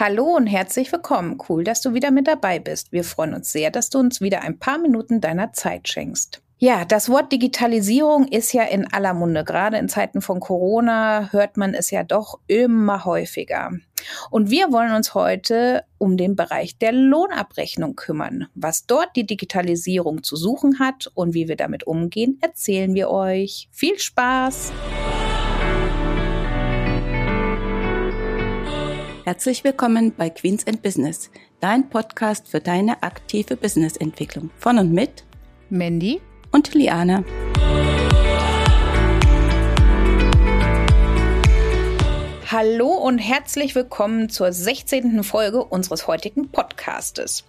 Hallo 0.00 0.36
und 0.36 0.46
herzlich 0.46 0.92
willkommen. 0.92 1.38
Cool, 1.48 1.64
dass 1.64 1.80
du 1.80 1.92
wieder 1.92 2.12
mit 2.12 2.28
dabei 2.28 2.60
bist. 2.60 2.92
Wir 2.92 3.02
freuen 3.02 3.34
uns 3.34 3.50
sehr, 3.50 3.72
dass 3.72 3.90
du 3.90 3.98
uns 3.98 4.20
wieder 4.20 4.42
ein 4.42 4.56
paar 4.56 4.78
Minuten 4.78 5.20
deiner 5.20 5.52
Zeit 5.52 5.88
schenkst. 5.88 6.40
Ja, 6.58 6.84
das 6.84 7.08
Wort 7.08 7.32
Digitalisierung 7.32 8.28
ist 8.28 8.52
ja 8.52 8.62
in 8.62 8.86
aller 8.92 9.12
Munde. 9.12 9.42
Gerade 9.42 9.76
in 9.76 9.88
Zeiten 9.88 10.22
von 10.22 10.38
Corona 10.38 11.32
hört 11.32 11.56
man 11.56 11.74
es 11.74 11.90
ja 11.90 12.04
doch 12.04 12.38
immer 12.46 13.04
häufiger. 13.06 13.72
Und 14.30 14.50
wir 14.52 14.70
wollen 14.70 14.94
uns 14.94 15.14
heute 15.14 15.82
um 15.98 16.16
den 16.16 16.36
Bereich 16.36 16.78
der 16.78 16.92
Lohnabrechnung 16.92 17.96
kümmern. 17.96 18.46
Was 18.54 18.86
dort 18.86 19.16
die 19.16 19.26
Digitalisierung 19.26 20.22
zu 20.22 20.36
suchen 20.36 20.78
hat 20.78 21.10
und 21.14 21.34
wie 21.34 21.48
wir 21.48 21.56
damit 21.56 21.88
umgehen, 21.88 22.38
erzählen 22.40 22.94
wir 22.94 23.10
euch. 23.10 23.68
Viel 23.72 23.98
Spaß! 23.98 24.70
Herzlich 29.28 29.62
willkommen 29.62 30.14
bei 30.16 30.30
Queens 30.30 30.66
and 30.66 30.80
Business, 30.80 31.30
dein 31.60 31.90
Podcast 31.90 32.48
für 32.48 32.60
deine 32.60 33.02
aktive 33.02 33.58
Businessentwicklung. 33.58 34.48
Von 34.56 34.78
und 34.78 34.90
mit 34.90 35.26
Mandy 35.68 36.22
und 36.50 36.72
Liana. 36.72 37.22
Hallo 42.50 42.88
und 42.88 43.18
herzlich 43.18 43.74
willkommen 43.74 44.30
zur 44.30 44.50
16. 44.50 45.22
Folge 45.22 45.62
unseres 45.62 46.06
heutigen 46.06 46.50
Podcastes. 46.50 47.44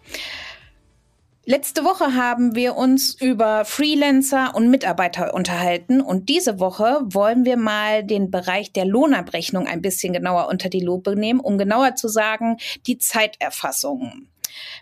Letzte 1.49 1.83
Woche 1.83 2.13
haben 2.13 2.53
wir 2.53 2.75
uns 2.75 3.19
über 3.19 3.65
Freelancer 3.65 4.53
und 4.53 4.69
Mitarbeiter 4.69 5.33
unterhalten 5.33 5.99
und 5.99 6.29
diese 6.29 6.59
Woche 6.59 6.99
wollen 7.05 7.43
wir 7.43 7.57
mal 7.57 8.03
den 8.03 8.29
Bereich 8.29 8.71
der 8.71 8.85
Lohnabrechnung 8.85 9.65
ein 9.65 9.81
bisschen 9.81 10.13
genauer 10.13 10.47
unter 10.47 10.69
die 10.69 10.79
Lupe 10.79 11.15
nehmen, 11.15 11.39
um 11.39 11.57
genauer 11.57 11.95
zu 11.95 12.07
sagen, 12.07 12.57
die 12.85 12.99
Zeiterfassung. 12.99 14.27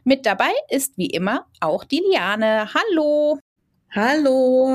Mit 0.04 0.26
dabei 0.26 0.52
ist 0.70 0.98
wie 0.98 1.06
immer 1.06 1.46
auch 1.62 1.86
die 1.86 2.04
Liane. 2.12 2.68
Hallo. 2.74 3.40
Hallo. 3.96 4.68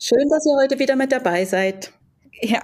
Schön, 0.00 0.28
dass 0.28 0.44
ihr 0.44 0.56
heute 0.60 0.80
wieder 0.80 0.96
mit 0.96 1.12
dabei 1.12 1.44
seid. 1.44 1.92
Ja. 2.40 2.62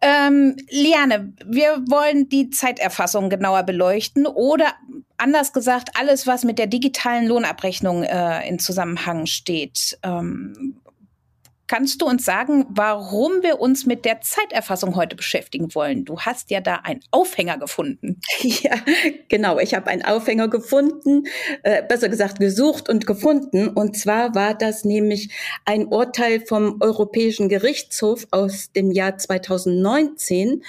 Ähm, 0.00 0.56
Liane, 0.68 1.32
wir 1.46 1.78
wollen 1.88 2.28
die 2.28 2.50
Zeiterfassung 2.50 3.30
genauer 3.30 3.62
beleuchten 3.62 4.26
oder 4.26 4.74
anders 5.16 5.52
gesagt, 5.52 5.90
alles, 5.94 6.26
was 6.26 6.44
mit 6.44 6.58
der 6.58 6.66
digitalen 6.66 7.26
Lohnabrechnung 7.26 8.02
äh, 8.02 8.48
in 8.48 8.58
Zusammenhang 8.58 9.26
steht. 9.26 9.98
Ähm, 10.02 10.76
Kannst 11.66 12.02
du 12.02 12.06
uns 12.06 12.26
sagen, 12.26 12.66
warum 12.68 13.42
wir 13.42 13.58
uns 13.58 13.86
mit 13.86 14.04
der 14.04 14.20
Zeiterfassung 14.20 14.96
heute 14.96 15.16
beschäftigen 15.16 15.74
wollen? 15.74 16.04
Du 16.04 16.20
hast 16.20 16.50
ja 16.50 16.60
da 16.60 16.76
einen 16.84 17.00
Aufhänger 17.10 17.58
gefunden. 17.58 18.20
Ja, 18.64 18.76
genau. 19.28 19.58
Ich 19.58 19.74
habe 19.74 19.88
einen 19.88 20.04
Aufhänger 20.04 20.48
gefunden, 20.48 21.24
äh, 21.62 21.82
besser 21.82 22.08
gesagt 22.08 22.38
gesucht 22.38 22.88
und 22.88 23.06
gefunden. 23.06 23.68
Und 23.68 23.96
zwar 23.96 24.34
war 24.34 24.54
das 24.54 24.84
nämlich 24.84 25.30
ein 25.64 25.86
Urteil 25.86 26.40
vom 26.40 26.76
Europäischen 26.80 27.48
Gerichtshof 27.48 28.26
aus 28.30 28.70
dem 28.72 28.90
Jahr 28.90 29.18
2019. 29.18 30.62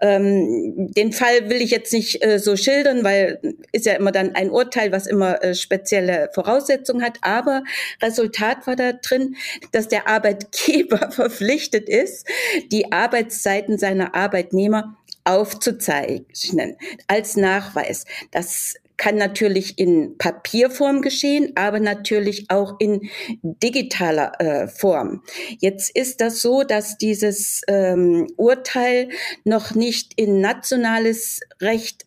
Ähm, 0.00 0.92
den 0.92 1.12
Fall 1.12 1.48
will 1.48 1.62
ich 1.62 1.70
jetzt 1.70 1.92
nicht 1.92 2.24
äh, 2.24 2.38
so 2.38 2.56
schildern, 2.56 3.02
weil 3.02 3.40
ist 3.72 3.86
ja 3.86 3.94
immer 3.94 4.12
dann 4.12 4.34
ein 4.34 4.50
Urteil, 4.50 4.92
was 4.92 5.06
immer 5.06 5.42
äh, 5.42 5.54
spezielle 5.54 6.28
Voraussetzungen 6.34 7.02
hat. 7.02 7.18
Aber 7.22 7.62
Resultat 8.02 8.66
war 8.66 8.76
da 8.76 8.92
drin, 8.92 9.36
dass 9.72 9.88
der 9.88 10.08
Arbeit 10.08 10.31
Arbeitgeber 10.32 11.10
verpflichtet 11.10 11.88
ist, 11.88 12.26
die 12.70 12.92
Arbeitszeiten 12.92 13.78
seiner 13.78 14.14
Arbeitnehmer 14.14 14.96
aufzuzeichnen 15.24 16.76
als 17.06 17.36
Nachweis. 17.36 18.04
Das 18.32 18.74
kann 18.96 19.16
natürlich 19.16 19.78
in 19.78 20.16
Papierform 20.18 21.00
geschehen, 21.00 21.52
aber 21.56 21.80
natürlich 21.80 22.46
auch 22.50 22.76
in 22.78 23.10
digitaler 23.42 24.40
äh, 24.40 24.68
Form. 24.68 25.22
Jetzt 25.58 25.96
ist 25.96 26.20
das 26.20 26.40
so, 26.40 26.62
dass 26.62 26.98
dieses 26.98 27.62
ähm, 27.68 28.28
Urteil 28.36 29.08
noch 29.44 29.74
nicht 29.74 30.12
in 30.16 30.40
nationales 30.40 31.40
Recht 31.60 32.06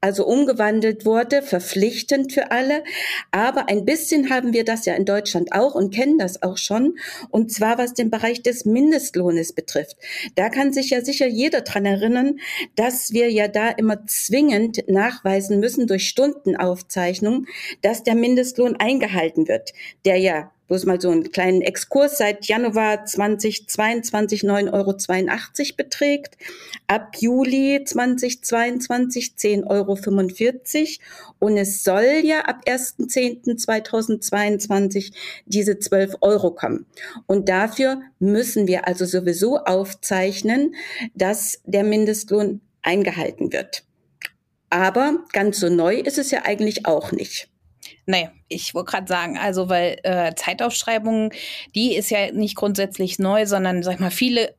also 0.00 0.26
umgewandelt 0.26 1.04
wurde, 1.04 1.42
verpflichtend 1.42 2.32
für 2.32 2.50
alle. 2.50 2.84
Aber 3.30 3.68
ein 3.68 3.84
bisschen 3.84 4.30
haben 4.30 4.52
wir 4.52 4.64
das 4.64 4.84
ja 4.86 4.94
in 4.94 5.04
Deutschland 5.04 5.52
auch 5.52 5.74
und 5.74 5.94
kennen 5.94 6.18
das 6.18 6.42
auch 6.42 6.58
schon. 6.58 6.98
Und 7.30 7.52
zwar 7.52 7.78
was 7.78 7.94
den 7.94 8.10
Bereich 8.10 8.42
des 8.42 8.64
Mindestlohnes 8.64 9.52
betrifft. 9.52 9.96
Da 10.34 10.48
kann 10.48 10.72
sich 10.72 10.90
ja 10.90 11.04
sicher 11.04 11.26
jeder 11.26 11.62
dran 11.62 11.86
erinnern, 11.86 12.38
dass 12.74 13.12
wir 13.12 13.30
ja 13.30 13.48
da 13.48 13.70
immer 13.70 14.06
zwingend 14.06 14.88
nachweisen 14.88 15.60
müssen 15.60 15.86
durch 15.86 16.08
Stundenaufzeichnung, 16.08 17.46
dass 17.82 18.02
der 18.02 18.14
Mindestlohn 18.14 18.76
eingehalten 18.76 19.48
wird, 19.48 19.72
der 20.04 20.18
ja 20.18 20.52
bloß 20.68 20.86
mal 20.86 21.00
so 21.00 21.10
einen 21.10 21.30
kleinen 21.30 21.62
Exkurs, 21.62 22.18
seit 22.18 22.46
Januar 22.46 23.04
2022 23.04 24.42
9,82 24.42 24.72
Euro 24.72 24.96
beträgt, 25.76 26.36
ab 26.86 27.16
Juli 27.18 27.82
2022 27.84 29.34
10,45 29.38 29.66
Euro 29.68 29.98
und 31.38 31.56
es 31.56 31.84
soll 31.84 32.22
ja 32.24 32.40
ab 32.40 32.62
1.10.2022 32.66 35.12
diese 35.44 35.78
12 35.78 36.16
Euro 36.20 36.50
kommen. 36.50 36.86
Und 37.26 37.48
dafür 37.48 38.00
müssen 38.18 38.66
wir 38.66 38.88
also 38.88 39.04
sowieso 39.04 39.58
aufzeichnen, 39.58 40.74
dass 41.14 41.60
der 41.64 41.84
Mindestlohn 41.84 42.60
eingehalten 42.82 43.52
wird. 43.52 43.84
Aber 44.70 45.24
ganz 45.32 45.60
so 45.60 45.68
neu 45.68 45.96
ist 45.96 46.18
es 46.18 46.30
ja 46.30 46.44
eigentlich 46.44 46.86
auch 46.86 47.12
nicht. 47.12 47.50
Nee, 48.06 48.30
ich 48.48 48.72
wollte 48.72 48.92
gerade 48.92 49.08
sagen, 49.08 49.36
also 49.36 49.68
weil 49.68 49.98
äh, 50.04 50.32
Zeitaufschreibung, 50.36 51.32
die 51.74 51.96
ist 51.96 52.10
ja 52.10 52.30
nicht 52.30 52.54
grundsätzlich 52.54 53.18
neu, 53.18 53.46
sondern 53.46 53.82
sag 53.82 53.94
ich 53.94 54.00
mal, 54.00 54.12
viele 54.12 54.54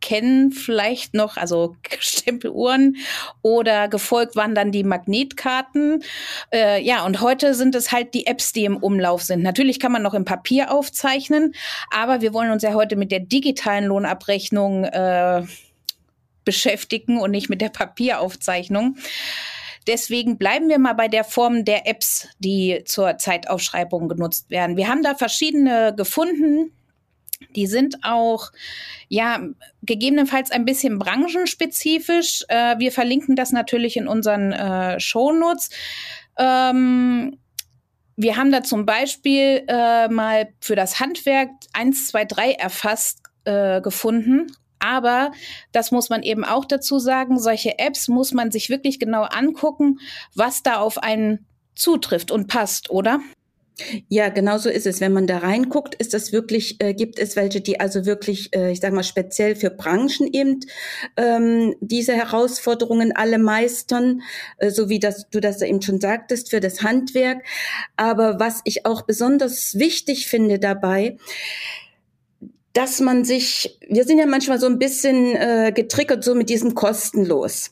kennen 0.00 0.52
vielleicht 0.52 1.14
noch, 1.14 1.36
also 1.36 1.76
Stempeluhren 1.98 2.96
oder 3.42 3.88
gefolgt 3.88 4.36
waren 4.36 4.54
dann 4.54 4.72
die 4.72 4.84
Magnetkarten. 4.84 6.04
Äh, 6.52 6.82
ja, 6.82 7.04
und 7.04 7.20
heute 7.20 7.54
sind 7.54 7.74
es 7.74 7.92
halt 7.92 8.14
die 8.14 8.26
Apps, 8.26 8.52
die 8.52 8.64
im 8.64 8.76
Umlauf 8.76 9.22
sind. 9.22 9.42
Natürlich 9.42 9.78
kann 9.78 9.92
man 9.92 10.02
noch 10.02 10.14
im 10.14 10.24
Papier 10.24 10.70
aufzeichnen, 10.70 11.54
aber 11.90 12.20
wir 12.20 12.32
wollen 12.32 12.50
uns 12.50 12.62
ja 12.62 12.72
heute 12.72 12.96
mit 12.96 13.10
der 13.10 13.20
digitalen 13.20 13.86
Lohnabrechnung 13.86 14.84
äh, 14.84 15.42
beschäftigen 16.44 17.18
und 17.18 17.32
nicht 17.32 17.50
mit 17.50 17.60
der 17.60 17.70
Papieraufzeichnung. 17.70 18.96
Deswegen 19.86 20.36
bleiben 20.36 20.68
wir 20.68 20.78
mal 20.78 20.94
bei 20.94 21.08
der 21.08 21.24
Form 21.24 21.64
der 21.64 21.86
Apps, 21.86 22.28
die 22.38 22.82
zur 22.84 23.18
Zeitaufschreibung 23.18 24.08
genutzt 24.08 24.50
werden. 24.50 24.76
Wir 24.76 24.88
haben 24.88 25.02
da 25.02 25.14
verschiedene 25.14 25.94
gefunden. 25.96 26.72
Die 27.54 27.66
sind 27.66 27.98
auch, 28.02 28.50
ja, 29.08 29.40
gegebenenfalls 29.82 30.50
ein 30.50 30.64
bisschen 30.64 30.98
branchenspezifisch. 30.98 32.44
Äh, 32.48 32.78
wir 32.78 32.90
verlinken 32.90 33.36
das 33.36 33.52
natürlich 33.52 33.96
in 33.96 34.08
unseren 34.08 34.52
äh, 34.52 34.98
Shownotes. 34.98 35.70
Ähm, 36.38 37.38
wir 38.16 38.36
haben 38.36 38.50
da 38.50 38.62
zum 38.62 38.86
Beispiel 38.86 39.64
äh, 39.68 40.08
mal 40.08 40.48
für 40.60 40.76
das 40.76 40.98
Handwerk 40.98 41.50
1, 41.74 42.08
2, 42.08 42.24
3 42.24 42.52
erfasst 42.52 43.20
äh, 43.44 43.80
gefunden 43.82 44.48
aber 44.78 45.32
das 45.72 45.90
muss 45.90 46.10
man 46.10 46.22
eben 46.22 46.44
auch 46.44 46.64
dazu 46.64 46.98
sagen, 46.98 47.38
solche 47.38 47.78
Apps 47.78 48.08
muss 48.08 48.32
man 48.32 48.50
sich 48.50 48.70
wirklich 48.70 48.98
genau 48.98 49.22
angucken, 49.22 49.98
was 50.34 50.62
da 50.62 50.78
auf 50.78 50.98
einen 50.98 51.46
zutrifft 51.74 52.30
und 52.30 52.48
passt, 52.48 52.90
oder? 52.90 53.20
Ja, 54.08 54.30
genau 54.30 54.56
so 54.56 54.70
ist 54.70 54.86
es. 54.86 55.02
Wenn 55.02 55.12
man 55.12 55.26
da 55.26 55.38
reinguckt, 55.38 55.94
ist 55.96 56.14
das 56.14 56.32
wirklich, 56.32 56.80
äh, 56.80 56.94
gibt 56.94 57.18
es 57.18 57.36
welche, 57.36 57.60
die 57.60 57.78
also 57.78 58.06
wirklich, 58.06 58.54
äh, 58.56 58.72
ich 58.72 58.80
sage 58.80 58.94
mal, 58.94 59.02
speziell 59.02 59.54
für 59.54 59.68
Branchen 59.68 60.32
eben 60.32 60.60
ähm, 61.18 61.74
diese 61.80 62.14
Herausforderungen 62.14 63.14
alle 63.14 63.38
meistern, 63.38 64.22
äh, 64.56 64.70
so 64.70 64.88
wie 64.88 64.98
das, 64.98 65.28
du 65.28 65.40
das 65.40 65.60
eben 65.60 65.82
schon 65.82 66.00
sagtest, 66.00 66.48
für 66.48 66.60
das 66.60 66.82
Handwerk. 66.82 67.44
Aber 67.98 68.40
was 68.40 68.62
ich 68.64 68.86
auch 68.86 69.02
besonders 69.02 69.78
wichtig 69.78 70.26
finde 70.26 70.58
dabei, 70.58 71.18
dass 72.76 73.00
man 73.00 73.24
sich, 73.24 73.78
wir 73.88 74.04
sind 74.04 74.18
ja 74.18 74.26
manchmal 74.26 74.60
so 74.60 74.66
ein 74.66 74.78
bisschen 74.78 75.34
äh, 75.34 75.72
getriggert 75.74 76.22
so 76.22 76.34
mit 76.34 76.50
diesem 76.50 76.74
kostenlos. 76.74 77.70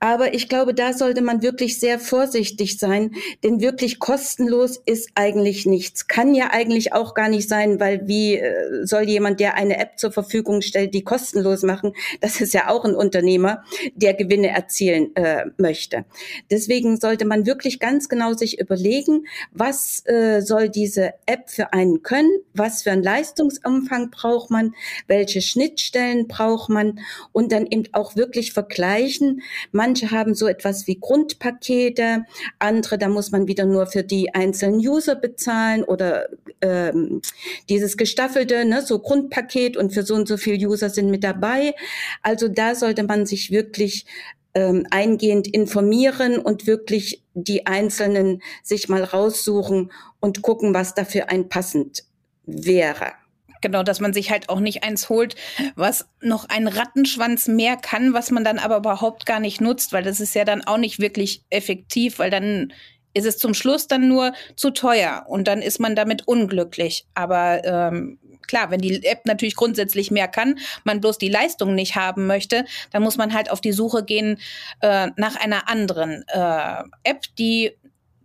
Aber 0.00 0.34
ich 0.34 0.48
glaube, 0.48 0.74
da 0.74 0.92
sollte 0.92 1.22
man 1.22 1.40
wirklich 1.40 1.78
sehr 1.78 2.00
vorsichtig 2.00 2.76
sein, 2.76 3.14
denn 3.44 3.60
wirklich 3.60 4.00
kostenlos 4.00 4.82
ist 4.84 5.10
eigentlich 5.14 5.66
nichts. 5.66 6.08
Kann 6.08 6.34
ja 6.34 6.48
eigentlich 6.50 6.92
auch 6.92 7.14
gar 7.14 7.28
nicht 7.28 7.48
sein, 7.48 7.78
weil 7.78 8.08
wie 8.08 8.38
äh, 8.38 8.84
soll 8.84 9.02
jemand, 9.02 9.38
der 9.38 9.54
eine 9.54 9.78
App 9.78 10.00
zur 10.00 10.10
Verfügung 10.10 10.62
stellt, 10.62 10.94
die 10.94 11.04
kostenlos 11.04 11.62
machen? 11.62 11.92
Das 12.20 12.40
ist 12.40 12.52
ja 12.52 12.70
auch 12.70 12.84
ein 12.84 12.96
Unternehmer, 12.96 13.62
der 13.94 14.14
Gewinne 14.14 14.48
erzielen 14.48 15.14
äh, 15.14 15.44
möchte. 15.58 16.06
Deswegen 16.50 16.96
sollte 16.96 17.24
man 17.24 17.46
wirklich 17.46 17.78
ganz 17.78 18.08
genau 18.08 18.32
sich 18.32 18.58
überlegen, 18.58 19.26
was 19.52 20.04
äh, 20.06 20.40
soll 20.40 20.70
diese 20.70 21.12
App 21.26 21.50
für 21.50 21.72
einen 21.72 22.02
können, 22.02 22.40
was 22.52 22.82
für 22.82 22.90
einen 22.90 23.04
Leistungsumfang 23.04 24.10
braucht 24.10 24.39
braucht 24.40 24.50
man, 24.50 24.74
welche 25.06 25.42
Schnittstellen 25.42 26.26
braucht 26.26 26.70
man 26.70 27.00
und 27.32 27.52
dann 27.52 27.66
eben 27.66 27.84
auch 27.92 28.16
wirklich 28.16 28.52
vergleichen. 28.52 29.42
Manche 29.72 30.10
haben 30.10 30.34
so 30.34 30.46
etwas 30.46 30.86
wie 30.86 30.98
Grundpakete, 30.98 32.24
andere, 32.58 32.96
da 32.96 33.08
muss 33.08 33.30
man 33.30 33.46
wieder 33.46 33.66
nur 33.66 33.86
für 33.86 34.02
die 34.02 34.34
einzelnen 34.34 34.80
User 34.80 35.14
bezahlen 35.14 35.84
oder 35.84 36.28
ähm, 36.62 37.20
dieses 37.68 37.96
gestaffelte, 37.96 38.64
ne, 38.64 38.82
so 38.82 38.98
Grundpaket 38.98 39.76
und 39.76 39.92
für 39.92 40.04
so 40.04 40.14
und 40.14 40.26
so 40.26 40.36
viele 40.36 40.66
User 40.66 40.88
sind 40.88 41.10
mit 41.10 41.22
dabei. 41.22 41.74
Also 42.22 42.48
da 42.48 42.74
sollte 42.74 43.02
man 43.02 43.26
sich 43.26 43.50
wirklich 43.50 44.06
ähm, 44.54 44.86
eingehend 44.90 45.48
informieren 45.48 46.38
und 46.38 46.66
wirklich 46.66 47.22
die 47.34 47.66
einzelnen 47.66 48.42
sich 48.62 48.88
mal 48.88 49.04
raussuchen 49.04 49.92
und 50.18 50.42
gucken, 50.42 50.74
was 50.74 50.94
dafür 50.94 51.30
ein 51.30 51.48
passend 51.48 52.04
wäre. 52.46 53.12
Genau, 53.60 53.82
dass 53.82 54.00
man 54.00 54.12
sich 54.12 54.30
halt 54.30 54.48
auch 54.48 54.60
nicht 54.60 54.84
eins 54.84 55.08
holt, 55.08 55.34
was 55.74 56.08
noch 56.22 56.48
einen 56.48 56.68
Rattenschwanz 56.68 57.46
mehr 57.46 57.76
kann, 57.76 58.14
was 58.14 58.30
man 58.30 58.44
dann 58.44 58.58
aber 58.58 58.78
überhaupt 58.78 59.26
gar 59.26 59.40
nicht 59.40 59.60
nutzt, 59.60 59.92
weil 59.92 60.02
das 60.02 60.20
ist 60.20 60.34
ja 60.34 60.44
dann 60.44 60.64
auch 60.64 60.78
nicht 60.78 60.98
wirklich 60.98 61.42
effektiv, 61.50 62.18
weil 62.18 62.30
dann 62.30 62.72
ist 63.12 63.26
es 63.26 63.38
zum 63.38 63.54
Schluss 63.54 63.86
dann 63.88 64.08
nur 64.08 64.32
zu 64.56 64.70
teuer 64.70 65.24
und 65.26 65.48
dann 65.48 65.62
ist 65.62 65.80
man 65.80 65.96
damit 65.96 66.26
unglücklich. 66.28 67.06
Aber 67.14 67.64
ähm, 67.64 68.18
klar, 68.46 68.70
wenn 68.70 68.80
die 68.80 69.04
App 69.04 69.26
natürlich 69.26 69.56
grundsätzlich 69.56 70.10
mehr 70.10 70.28
kann, 70.28 70.58
man 70.84 71.00
bloß 71.00 71.18
die 71.18 71.28
Leistung 71.28 71.74
nicht 71.74 71.96
haben 71.96 72.26
möchte, 72.26 72.64
dann 72.92 73.02
muss 73.02 73.16
man 73.16 73.34
halt 73.34 73.50
auf 73.50 73.60
die 73.60 73.72
Suche 73.72 74.04
gehen 74.04 74.38
äh, 74.80 75.08
nach 75.16 75.36
einer 75.36 75.68
anderen 75.68 76.24
äh, 76.28 76.82
App, 77.04 77.24
die 77.38 77.72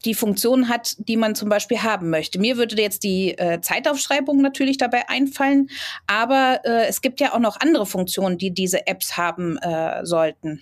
die 0.05 0.13
Funktion 0.13 0.69
hat, 0.69 0.95
die 0.99 1.17
man 1.17 1.35
zum 1.35 1.49
Beispiel 1.49 1.83
haben 1.83 2.09
möchte. 2.09 2.39
Mir 2.39 2.57
würde 2.57 2.81
jetzt 2.81 3.03
die 3.03 3.37
äh, 3.37 3.59
Zeitaufschreibung 3.61 4.41
natürlich 4.41 4.77
dabei 4.77 5.09
einfallen, 5.09 5.69
aber 6.07 6.61
äh, 6.63 6.87
es 6.87 7.01
gibt 7.01 7.19
ja 7.19 7.33
auch 7.33 7.39
noch 7.39 7.59
andere 7.59 7.85
Funktionen, 7.85 8.37
die 8.37 8.51
diese 8.51 8.87
Apps 8.87 9.17
haben 9.17 9.57
äh, 9.57 10.05
sollten. 10.05 10.61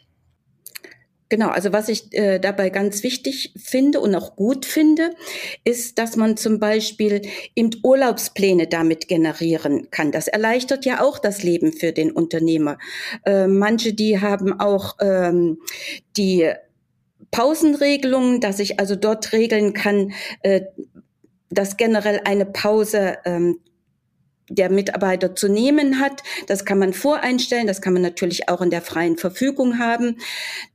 Genau, 1.33 1.49
also 1.49 1.73
was 1.73 1.89
ich 1.89 2.13
äh, 2.13 2.37
dabei 2.37 2.69
ganz 2.69 3.01
wichtig 3.01 3.53
finde 3.57 3.99
und 3.99 4.13
auch 4.13 4.35
gut 4.35 4.67
finde, 4.67 5.15
ist, 5.63 5.97
dass 5.97 6.15
man 6.15 6.37
zum 6.37 6.59
Beispiel 6.59 7.23
eben 7.55 7.71
Urlaubspläne 7.81 8.67
damit 8.67 9.07
generieren 9.07 9.87
kann. 9.89 10.11
Das 10.11 10.27
erleichtert 10.27 10.85
ja 10.85 11.01
auch 11.01 11.17
das 11.17 11.41
Leben 11.41 11.73
für 11.73 11.91
den 11.91 12.11
Unternehmer. 12.11 12.77
Äh, 13.25 13.47
manche, 13.47 13.93
die 13.93 14.21
haben 14.21 14.59
auch 14.59 14.97
ähm, 15.01 15.57
die 16.17 16.51
Pausenregelungen, 17.31 18.39
dass 18.39 18.59
ich 18.59 18.79
also 18.79 18.95
dort 18.95 19.31
regeln 19.33 19.73
kann, 19.73 20.13
äh, 20.41 20.61
dass 21.49 21.77
generell 21.77 22.21
eine 22.25 22.45
Pause 22.45 23.17
ähm, 23.25 23.59
der 24.49 24.69
Mitarbeiter 24.69 25.35
zu 25.35 25.47
nehmen 25.47 25.99
hat. 25.99 26.21
Das 26.47 26.65
kann 26.65 26.77
man 26.77 26.93
voreinstellen, 26.93 27.67
das 27.67 27.81
kann 27.81 27.93
man 27.93 28.01
natürlich 28.01 28.49
auch 28.49 28.61
in 28.61 28.69
der 28.69 28.81
freien 28.81 29.17
Verfügung 29.17 29.79
haben. 29.79 30.17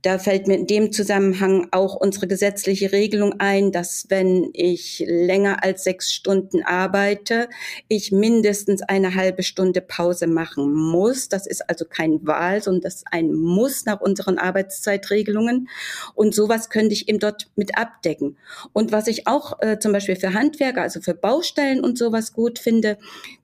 Da 0.01 0.17
fällt 0.17 0.47
mir 0.47 0.55
in 0.55 0.67
dem 0.67 0.91
Zusammenhang 0.91 1.67
auch 1.71 1.95
unsere 1.95 2.27
gesetzliche 2.27 2.91
Regelung 2.91 3.35
ein, 3.39 3.71
dass 3.71 4.05
wenn 4.09 4.49
ich 4.53 5.03
länger 5.05 5.63
als 5.63 5.83
sechs 5.83 6.11
Stunden 6.11 6.63
arbeite, 6.63 7.47
ich 7.87 8.11
mindestens 8.11 8.81
eine 8.81 9.13
halbe 9.15 9.43
Stunde 9.43 9.81
Pause 9.81 10.27
machen 10.27 10.73
muss. 10.73 11.29
Das 11.29 11.45
ist 11.45 11.69
also 11.69 11.85
kein 11.85 12.25
Wahl, 12.25 12.63
sondern 12.63 12.81
das 12.81 12.95
ist 12.95 13.07
ein 13.11 13.33
Muss 13.33 13.85
nach 13.85 14.01
unseren 14.01 14.39
Arbeitszeitregelungen. 14.39 15.69
Und 16.15 16.33
sowas 16.33 16.69
könnte 16.69 16.93
ich 16.93 17.07
eben 17.07 17.19
dort 17.19 17.49
mit 17.55 17.77
abdecken. 17.77 18.37
Und 18.73 18.91
was 18.91 19.07
ich 19.07 19.27
auch 19.27 19.61
äh, 19.61 19.77
zum 19.79 19.91
Beispiel 19.91 20.15
für 20.15 20.33
Handwerker, 20.33 20.81
also 20.81 21.01
für 21.01 21.13
Baustellen 21.13 21.83
und 21.83 21.97
sowas 21.97 22.33
gut 22.33 22.57
finde, 22.57 22.97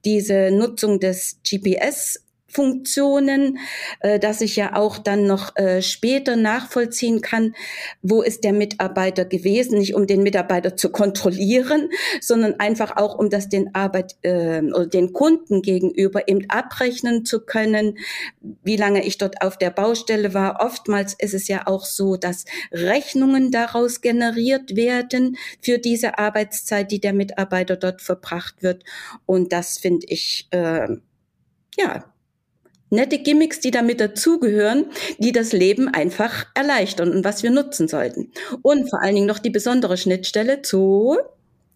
die 0.03 0.14
diese 0.15 0.49
Nutzung 0.49 1.01
des 1.01 1.39
GPS 1.43 2.21
Funktionen, 2.55 3.59
äh, 3.99 4.17
dass 4.17 4.39
ich 4.39 4.55
ja 4.55 4.77
auch 4.77 4.97
dann 4.97 5.27
noch 5.27 5.57
äh, 5.57 5.81
später 5.81 6.37
nachvollziehen 6.37 7.19
kann, 7.19 7.53
wo 8.01 8.21
ist 8.21 8.45
der 8.45 8.53
Mitarbeiter 8.53 9.25
gewesen, 9.25 9.77
nicht 9.77 9.93
um 9.93 10.07
den 10.07 10.23
Mitarbeiter 10.23 10.77
zu 10.77 10.89
kontrollieren, 10.89 11.89
sondern 12.21 12.57
einfach 12.61 12.95
auch 12.95 13.19
um 13.19 13.29
das 13.29 13.49
den 13.49 13.75
Arbeit 13.75 14.15
äh, 14.21 14.61
oder 14.61 14.87
den 14.87 15.11
Kunden 15.11 15.63
gegenüber 15.63 16.29
eben 16.29 16.49
abrechnen 16.49 17.25
zu 17.25 17.41
können, 17.41 17.97
wie 18.63 18.77
lange 18.77 19.05
ich 19.05 19.17
dort 19.17 19.41
auf 19.41 19.57
der 19.57 19.71
Baustelle 19.71 20.33
war. 20.33 20.61
Oftmals 20.61 21.13
ist 21.13 21.33
es 21.33 21.49
ja 21.49 21.67
auch 21.67 21.83
so, 21.83 22.15
dass 22.15 22.45
Rechnungen 22.71 23.51
daraus 23.51 23.99
generiert 23.99 24.77
werden 24.77 25.35
für 25.61 25.77
diese 25.77 26.17
Arbeitszeit, 26.17 26.89
die 26.89 27.01
der 27.01 27.13
Mitarbeiter 27.13 27.75
dort 27.75 28.01
verbracht 28.01 28.63
wird. 28.63 28.85
Und 29.25 29.51
das 29.51 29.77
finde 29.77 30.05
ich 30.07 30.47
äh, 30.51 30.87
ja 31.77 32.14
nette 32.89 33.19
Gimmicks, 33.19 33.59
die 33.59 33.71
damit 33.71 33.99
dazugehören, 33.99 34.85
die 35.17 35.31
das 35.31 35.51
Leben 35.51 35.87
einfach 35.87 36.45
erleichtern 36.53 37.11
und 37.11 37.23
was 37.23 37.43
wir 37.43 37.51
nutzen 37.51 37.87
sollten. 37.87 38.31
Und 38.61 38.89
vor 38.89 39.01
allen 39.01 39.15
Dingen 39.15 39.27
noch 39.27 39.39
die 39.39 39.49
besondere 39.49 39.97
Schnittstelle 39.97 40.61
zu 40.61 41.17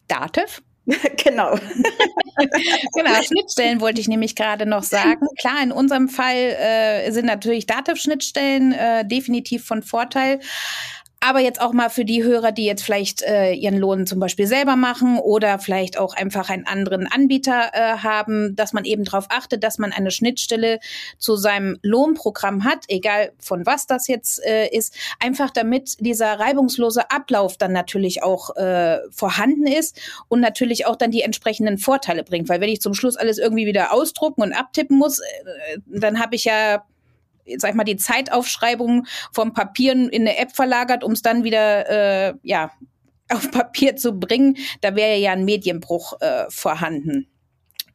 Dativ. 0.08 0.62
genau. 1.24 1.56
genau, 2.96 3.22
Schnittstellen 3.22 3.80
wollte 3.80 4.02
ich 4.02 4.08
nämlich 4.08 4.36
gerade 4.36 4.66
noch 4.66 4.84
sagen. 4.84 5.28
Klar, 5.40 5.62
in 5.62 5.72
unserem 5.72 6.10
Fall 6.10 6.36
äh, 6.36 7.12
sind 7.12 7.26
natürlich 7.26 7.68
Dativ-Schnittstellen 7.68 8.74
äh, 8.74 9.06
definitiv 9.06 9.66
von 9.66 9.84
Vorteil. 9.84 10.40
Aber 11.22 11.42
jetzt 11.42 11.60
auch 11.60 11.74
mal 11.74 11.90
für 11.90 12.06
die 12.06 12.24
Hörer, 12.24 12.54
die 12.54 12.64
jetzt 12.64 12.82
vielleicht 12.82 13.24
äh, 13.24 13.52
ihren 13.52 13.78
Lohn 13.78 14.08
zum 14.08 14.20
Beispiel 14.22 14.48
selber 14.48 14.78
machen 14.78 15.20
oder 15.20 15.60
vielleicht 15.60 15.98
auch 15.98 16.16
einfach 16.16 16.50
einen 16.50 16.66
anderen 16.66 17.08
Anbieter 17.08 17.72
äh, 17.74 17.98
haben, 17.98 18.56
dass 18.56 18.72
man 18.72 18.86
eben 18.86 19.04
darauf 19.04 19.26
achtet, 19.28 19.66
dass 19.66 19.80
man 19.80 19.92
eine 19.92 20.12
Schnittstelle 20.12 20.80
zu 21.18 21.36
seinem 21.36 21.78
Lohnprogramm 21.82 22.64
hat, 22.64 22.86
egal 22.88 23.34
von 23.38 23.66
was 23.66 23.86
das 23.86 24.08
jetzt 24.08 24.42
äh, 24.46 24.70
ist, 24.70 24.96
einfach 25.20 25.50
damit 25.50 25.98
dieser 26.00 26.40
reibungslose 26.40 27.12
Ablauf 27.12 27.58
dann 27.58 27.74
natürlich 27.74 28.24
auch 28.24 28.56
äh, 28.56 29.00
vorhanden 29.12 29.68
ist 29.68 30.00
und 30.30 30.40
natürlich 30.40 30.86
auch 30.86 30.96
dann 30.96 31.12
die 31.12 31.24
entsprechenden 31.24 31.78
Vorteile 31.80 32.24
bringt. 32.24 32.48
Weil 32.48 32.62
wenn 32.62 32.70
ich 32.70 32.80
zum 32.80 32.94
Schluss 32.94 33.18
alles 33.18 33.40
irgendwie 33.40 33.66
wieder 33.66 33.92
ausdrucken 33.92 34.42
und 34.42 34.54
abtippen 34.54 34.98
muss, 34.98 35.20
äh, 35.20 35.80
dann 35.86 36.22
habe 36.22 36.36
ich 36.36 36.46
ja 36.46 36.86
sag 37.58 37.72
ich 37.72 37.76
mal, 37.76 37.84
die 37.84 37.98
Zeitaufschreibung 37.98 39.06
vom 39.32 39.54
Papier 39.54 39.94
in 39.94 40.10
eine 40.14 40.38
App 40.38 40.56
verlagert, 40.56 41.04
um 41.04 41.14
es 41.14 41.22
dann 41.22 41.44
wieder, 41.44 42.30
äh, 42.30 42.34
ja, 42.44 42.72
auf 43.32 43.52
Papier 43.52 43.96
zu 43.96 44.14
bringen, 44.14 44.58
da 44.82 44.96
wäre 44.96 45.18
ja 45.18 45.34
ein 45.34 45.46
Medienbruch 45.46 46.20
äh, 46.20 46.46
vorhanden. 46.50 47.28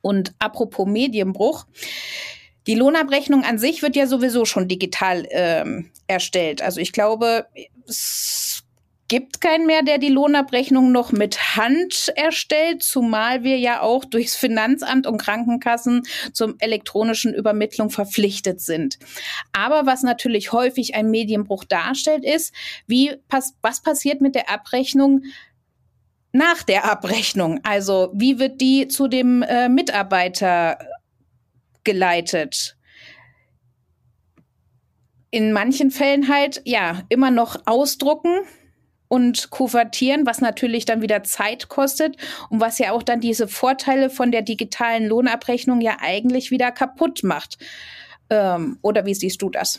Und 0.01 0.33
apropos 0.39 0.87
Medienbruch, 0.87 1.67
die 2.67 2.75
Lohnabrechnung 2.75 3.43
an 3.43 3.59
sich 3.59 3.83
wird 3.83 3.97
ja 3.97 4.07
sowieso 4.07 4.45
schon 4.45 4.69
digital 4.69 5.27
ähm, 5.31 5.91
erstellt. 6.07 6.63
Also 6.63 6.81
ich 6.81 6.93
glaube, 6.93 7.47
es 7.89 8.54
gibt 9.09 9.41
keinen 9.41 9.67
mehr, 9.67 9.83
der 9.83 9.99
die 9.99 10.09
Lohnabrechnung 10.09 10.91
noch 10.91 11.13
mit 11.13 11.57
Hand 11.57 12.13
erstellt, 12.17 12.83
zumal 12.83 13.43
wir 13.43 13.59
ja 13.59 13.83
auch 13.83 14.05
durchs 14.05 14.35
Finanzamt 14.35 15.07
und 15.07 15.19
Krankenkassen 15.19 16.03
zum 16.33 16.57
elektronischen 16.59 17.35
Übermittlung 17.35 17.91
verpflichtet 17.91 18.61
sind. 18.61 18.99
Aber 19.53 19.87
was 19.87 20.03
natürlich 20.03 20.53
häufig 20.53 20.95
ein 20.95 21.11
Medienbruch 21.11 21.65
darstellt, 21.65 22.25
ist, 22.25 22.55
wie 22.87 23.17
pass 23.29 23.55
was 23.61 23.83
passiert 23.83 24.21
mit 24.21 24.35
der 24.35 24.51
Abrechnung 24.51 25.23
nach 26.33 26.63
der 26.63 26.91
Abrechnung? 26.91 27.61
Also 27.63 28.11
wie 28.15 28.39
wird 28.39 28.61
die 28.61 28.89
zu 28.89 29.07
dem 29.07 29.43
äh, 29.43 29.69
Mitarbeiter 29.69 30.79
geleitet? 31.85 32.77
In 35.31 35.53
manchen 35.53 35.91
Fällen 35.91 36.29
halt, 36.29 36.63
ja, 36.65 37.03
immer 37.09 37.31
noch 37.31 37.67
ausdrucken, 37.67 38.41
und 39.15 39.51
kuvertieren, 39.51 40.27
was 40.27 40.41
natürlich 40.41 40.87
dann 40.87 41.01
wieder 41.01 41.23
Zeit 41.23 41.69
kostet 41.69 42.17
und 42.51 42.61
was 42.61 42.81
ja 42.81 42.91
auch 42.91 43.05
dann 43.05 43.21
diese 43.21 43.47
Vorteile 43.47 44.11
von 44.11 44.33
der 44.33 44.43
digitalen 44.43 45.07
Lohnabrechnung 45.07 45.81
ja 45.81 45.99
eigentlich 46.01 46.51
wieder 46.51 46.73
kaputt 46.73 47.23
macht. 47.23 47.59
Ähm, 48.29 48.77
oder 48.83 49.07
wie 49.07 49.15
siehst 49.15 49.41
du 49.41 49.51
das? 49.51 49.79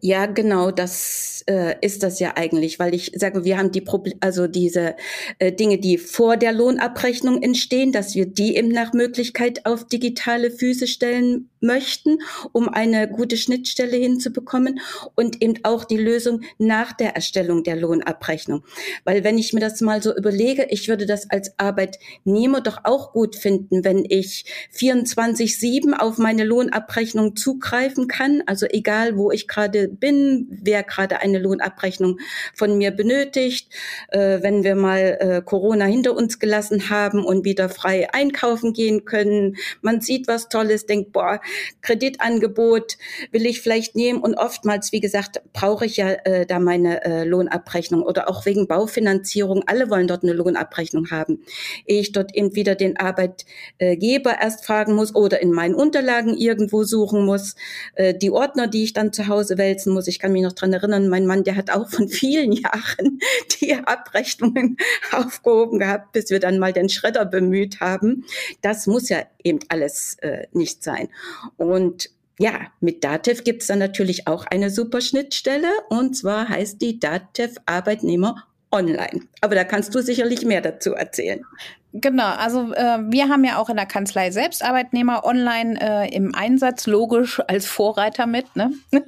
Ja, 0.00 0.24
genau, 0.24 0.70
das 0.70 1.44
äh, 1.46 1.74
ist 1.82 2.02
das 2.02 2.18
ja 2.18 2.34
eigentlich, 2.34 2.78
weil 2.78 2.94
ich 2.94 3.12
sage, 3.14 3.44
wir 3.44 3.58
haben 3.58 3.72
die 3.72 3.82
Proble 3.82 4.14
also 4.20 4.46
diese 4.46 4.96
äh, 5.38 5.52
Dinge, 5.52 5.76
die 5.76 5.98
vor 5.98 6.38
der 6.38 6.54
Lohnabrechnung 6.54 7.42
entstehen, 7.42 7.92
dass 7.92 8.14
wir 8.14 8.24
die 8.24 8.56
eben 8.56 8.68
nach 8.68 8.94
Möglichkeit 8.94 9.66
auf 9.66 9.86
digitale 9.86 10.50
Füße 10.50 10.86
stellen 10.86 11.50
möchten, 11.60 12.18
um 12.52 12.68
eine 12.68 13.08
gute 13.08 13.36
Schnittstelle 13.36 13.96
hinzubekommen 13.96 14.80
und 15.14 15.42
eben 15.42 15.54
auch 15.62 15.84
die 15.84 15.96
Lösung 15.96 16.42
nach 16.58 16.92
der 16.92 17.14
Erstellung 17.14 17.62
der 17.64 17.76
Lohnabrechnung. 17.76 18.64
Weil 19.04 19.24
wenn 19.24 19.38
ich 19.38 19.52
mir 19.52 19.60
das 19.60 19.80
mal 19.80 20.02
so 20.02 20.14
überlege, 20.14 20.66
ich 20.70 20.88
würde 20.88 21.06
das 21.06 21.30
als 21.30 21.58
Arbeitnehmer 21.58 22.60
doch 22.60 22.80
auch 22.84 23.12
gut 23.12 23.36
finden, 23.36 23.84
wenn 23.84 24.04
ich 24.08 24.44
24-7 24.74 25.94
auf 25.94 26.18
meine 26.18 26.44
Lohnabrechnung 26.44 27.36
zugreifen 27.36 28.08
kann, 28.08 28.42
also 28.46 28.66
egal 28.66 29.16
wo 29.16 29.30
ich 29.30 29.48
gerade 29.48 29.88
bin, 29.88 30.46
wer 30.50 30.82
gerade 30.82 31.20
eine 31.20 31.38
Lohnabrechnung 31.38 32.18
von 32.54 32.78
mir 32.78 32.90
benötigt, 32.90 33.72
äh, 34.08 34.42
wenn 34.42 34.64
wir 34.64 34.74
mal 34.74 35.18
äh, 35.20 35.42
Corona 35.44 35.84
hinter 35.84 36.16
uns 36.16 36.38
gelassen 36.38 36.90
haben 36.90 37.24
und 37.24 37.44
wieder 37.44 37.68
frei 37.68 38.12
einkaufen 38.12 38.72
gehen 38.72 39.04
können, 39.04 39.56
man 39.82 40.00
sieht 40.00 40.28
was 40.28 40.48
Tolles, 40.48 40.86
denkt, 40.86 41.12
boah, 41.12 41.40
Kreditangebot 41.82 42.98
will 43.32 43.46
ich 43.46 43.60
vielleicht 43.60 43.96
nehmen 43.96 44.20
und 44.20 44.34
oftmals, 44.34 44.92
wie 44.92 45.00
gesagt, 45.00 45.40
brauche 45.52 45.86
ich 45.86 45.96
ja 45.96 46.10
äh, 46.10 46.46
da 46.46 46.58
meine 46.58 47.04
äh, 47.04 47.24
Lohnabrechnung 47.24 48.02
oder 48.02 48.28
auch 48.28 48.46
wegen 48.46 48.66
Baufinanzierung. 48.66 49.64
Alle 49.66 49.90
wollen 49.90 50.06
dort 50.06 50.22
eine 50.22 50.32
Lohnabrechnung 50.32 51.10
haben. 51.10 51.44
Ich 51.86 52.12
dort 52.12 52.34
eben 52.34 52.54
wieder 52.54 52.74
den 52.74 52.98
Arbeitgeber 52.98 54.40
erst 54.40 54.64
fragen 54.64 54.94
muss 54.94 55.14
oder 55.14 55.40
in 55.40 55.52
meinen 55.52 55.74
Unterlagen 55.74 56.36
irgendwo 56.36 56.84
suchen 56.84 57.24
muss, 57.24 57.54
äh, 57.94 58.14
die 58.14 58.30
Ordner, 58.30 58.66
die 58.66 58.84
ich 58.84 58.92
dann 58.92 59.12
zu 59.12 59.28
Hause 59.28 59.58
wälzen 59.58 59.92
muss. 59.92 60.08
Ich 60.08 60.18
kann 60.18 60.32
mich 60.32 60.42
noch 60.42 60.52
dran 60.52 60.72
erinnern, 60.72 61.08
mein 61.08 61.26
Mann, 61.26 61.44
der 61.44 61.56
hat 61.56 61.70
auch 61.70 61.88
von 61.88 62.08
vielen 62.08 62.52
Jahren 62.60 63.20
die 63.60 63.74
Abrechnungen 63.74 64.76
aufgehoben 65.12 65.78
gehabt, 65.78 66.12
bis 66.12 66.30
wir 66.30 66.40
dann 66.40 66.58
mal 66.58 66.72
den 66.72 66.88
Schredder 66.88 67.24
bemüht 67.24 67.80
haben. 67.80 68.24
Das 68.62 68.86
muss 68.86 69.08
ja 69.08 69.22
eben 69.42 69.60
alles 69.68 70.16
äh, 70.20 70.46
nicht 70.52 70.82
sein. 70.82 71.08
Und 71.56 72.10
ja, 72.38 72.68
mit 72.80 73.04
Dativ 73.04 73.44
gibt 73.44 73.62
es 73.62 73.68
dann 73.68 73.78
natürlich 73.78 74.26
auch 74.26 74.46
eine 74.46 74.70
super 74.70 75.00
Schnittstelle 75.00 75.68
und 75.90 76.16
zwar 76.16 76.48
heißt 76.48 76.80
die 76.80 76.98
Dativ 76.98 77.56
Arbeitnehmer 77.66 78.46
Online. 78.72 79.22
Aber 79.40 79.56
da 79.56 79.64
kannst 79.64 79.94
du 79.94 80.00
sicherlich 80.00 80.44
mehr 80.44 80.60
dazu 80.60 80.94
erzählen. 80.94 81.44
Genau, 81.92 82.28
also 82.28 82.72
äh, 82.72 82.98
wir 83.10 83.28
haben 83.28 83.42
ja 83.42 83.58
auch 83.58 83.68
in 83.68 83.76
der 83.76 83.86
Kanzlei 83.86 84.30
selbst 84.30 84.64
Arbeitnehmer 84.64 85.24
online 85.24 85.76
äh, 85.80 86.14
im 86.14 86.34
Einsatz, 86.36 86.86
logisch 86.86 87.40
als 87.48 87.66
Vorreiter 87.66 88.26
mit. 88.26 88.54
Ne? 88.54 88.72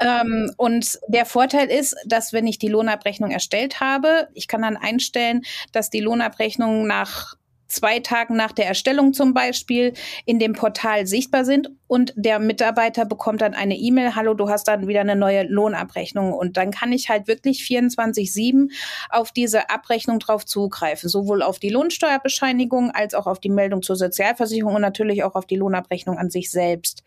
ähm, 0.00 0.52
und 0.56 0.98
der 1.06 1.24
Vorteil 1.24 1.70
ist, 1.70 1.94
dass 2.04 2.32
wenn 2.32 2.48
ich 2.48 2.58
die 2.58 2.66
Lohnabrechnung 2.66 3.30
erstellt 3.30 3.78
habe, 3.78 4.28
ich 4.34 4.48
kann 4.48 4.62
dann 4.62 4.76
einstellen, 4.76 5.42
dass 5.70 5.88
die 5.88 6.00
Lohnabrechnung 6.00 6.88
nach 6.88 7.36
zwei 7.68 8.00
Tagen 8.00 8.36
nach 8.36 8.52
der 8.52 8.66
Erstellung 8.66 9.12
zum 9.12 9.34
Beispiel 9.34 9.92
in 10.24 10.38
dem 10.38 10.52
Portal 10.52 11.06
sichtbar 11.06 11.44
sind 11.44 11.70
und 11.86 12.12
der 12.16 12.38
Mitarbeiter 12.38 13.04
bekommt 13.04 13.40
dann 13.40 13.54
eine 13.54 13.76
E-Mail, 13.76 14.14
hallo, 14.14 14.34
du 14.34 14.48
hast 14.48 14.68
dann 14.68 14.88
wieder 14.88 15.00
eine 15.00 15.16
neue 15.16 15.44
Lohnabrechnung 15.44 16.32
und 16.32 16.56
dann 16.56 16.70
kann 16.70 16.92
ich 16.92 17.08
halt 17.08 17.28
wirklich 17.28 17.60
24-7 17.60 18.70
auf 19.10 19.32
diese 19.32 19.70
Abrechnung 19.70 20.18
drauf 20.18 20.44
zugreifen, 20.44 21.08
sowohl 21.08 21.42
auf 21.42 21.58
die 21.58 21.70
Lohnsteuerbescheinigung 21.70 22.90
als 22.90 23.14
auch 23.14 23.26
auf 23.26 23.40
die 23.40 23.50
Meldung 23.50 23.82
zur 23.82 23.96
Sozialversicherung 23.96 24.74
und 24.74 24.82
natürlich 24.82 25.22
auch 25.24 25.34
auf 25.34 25.46
die 25.46 25.56
Lohnabrechnung 25.56 26.18
an 26.18 26.30
sich 26.30 26.50
selbst. 26.50 27.04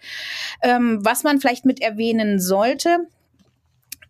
Ähm, 0.62 1.00
was 1.02 1.24
man 1.24 1.40
vielleicht 1.40 1.66
mit 1.66 1.82
erwähnen 1.82 2.40
sollte, 2.40 3.08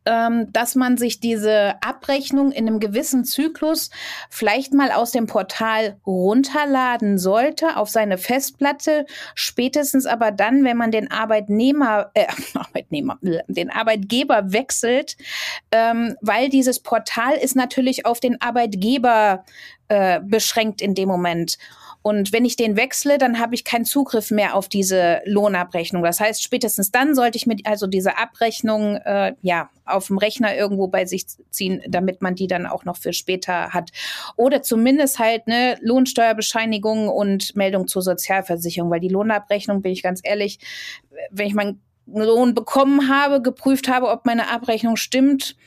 ähm, 0.10 0.52
dass 0.52 0.74
man 0.74 0.98
sich 0.98 1.20
diese 1.20 1.76
Abrechnung 1.84 2.52
in 2.52 2.68
einem 2.68 2.80
gewissen 2.80 3.26
Zyklus 3.26 3.92
vielleicht 4.32 4.74
mal 4.74 4.92
aus 4.92 5.12
dem 5.12 5.28
Portal 5.28 5.98
runterladen 6.06 7.20
sollte 7.20 7.78
auf 7.78 7.90
seine 7.90 8.18
Festplatte, 8.18 9.06
spätestens 9.36 10.08
aber 10.08 10.32
dann, 10.32 10.64
wenn 10.64 10.78
man 10.78 10.90
den 10.90 11.12
Arbeitnehmer, 11.12 12.10
äh, 12.16 12.26
Arbeitnehmer, 12.56 13.20
den 13.22 13.70
Arbeitgeber 13.70 14.52
wechselt, 14.52 15.16
ähm, 15.72 16.16
weil 16.22 16.50
dieses 16.50 16.80
Portal 16.80 17.36
ist 17.36 17.56
natürlich 17.56 18.08
auf 18.08 18.20
den 18.20 18.42
Arbeitgeber 18.42 19.46
äh, 19.90 20.22
beschränkt 20.22 20.82
in 20.82 20.96
dem 20.96 21.08
Moment. 21.08 21.60
Und 22.02 22.32
wenn 22.32 22.46
ich 22.46 22.56
den 22.56 22.78
wechsle, 22.78 23.18
dann 23.18 23.40
habe 23.40 23.56
ich 23.56 23.66
keinen 23.66 23.84
Zugriff 23.84 24.32
mehr 24.32 24.56
auf 24.56 24.70
diese 24.70 25.22
Lohnabrechnung. 25.26 26.02
Das 26.02 26.20
heißt, 26.20 26.42
spätestens 26.42 26.92
dann 26.92 27.14
sollte 27.14 27.38
ich 27.38 27.46
mir 27.46 27.58
also 27.66 27.88
diese 27.88 28.18
Abrechnung 28.18 28.96
äh, 28.96 29.34
ja 29.42 29.70
auf 30.00 30.08
dem 30.08 30.18
Rechner 30.18 30.56
irgendwo 30.56 30.88
bei 30.88 31.06
sich 31.06 31.26
ziehen, 31.52 31.84
damit 31.88 32.22
man 32.22 32.36
die 32.36 32.48
dann 32.48 32.66
auch 32.66 32.86
noch 32.86 32.96
für 32.96 33.12
später 33.12 33.74
hat. 33.74 33.92
Oder 34.38 34.62
zumindest 34.62 35.20
halt 35.20 35.44
eine 35.46 35.78
Lohnsteuerbescheinigung 35.82 37.10
und 37.10 37.54
Meldung 37.58 37.90
zur 37.90 38.02
Sozialversicherung, 38.02 38.90
weil 38.90 39.02
die 39.02 39.10
Lohnabrechnung, 39.10 39.82
bin 39.82 39.92
ich 39.92 40.02
ganz 40.02 40.22
ehrlich, 40.24 40.60
wenn 41.32 41.48
ich 41.48 41.54
meinen 41.54 41.82
Lohn 42.06 42.56
bekommen 42.56 43.10
habe, 43.10 43.42
geprüft 43.42 43.90
habe, 43.90 44.08
ob 44.08 44.26
meine 44.26 44.50
Abrechnung 44.50 44.96
stimmt, 44.96 45.58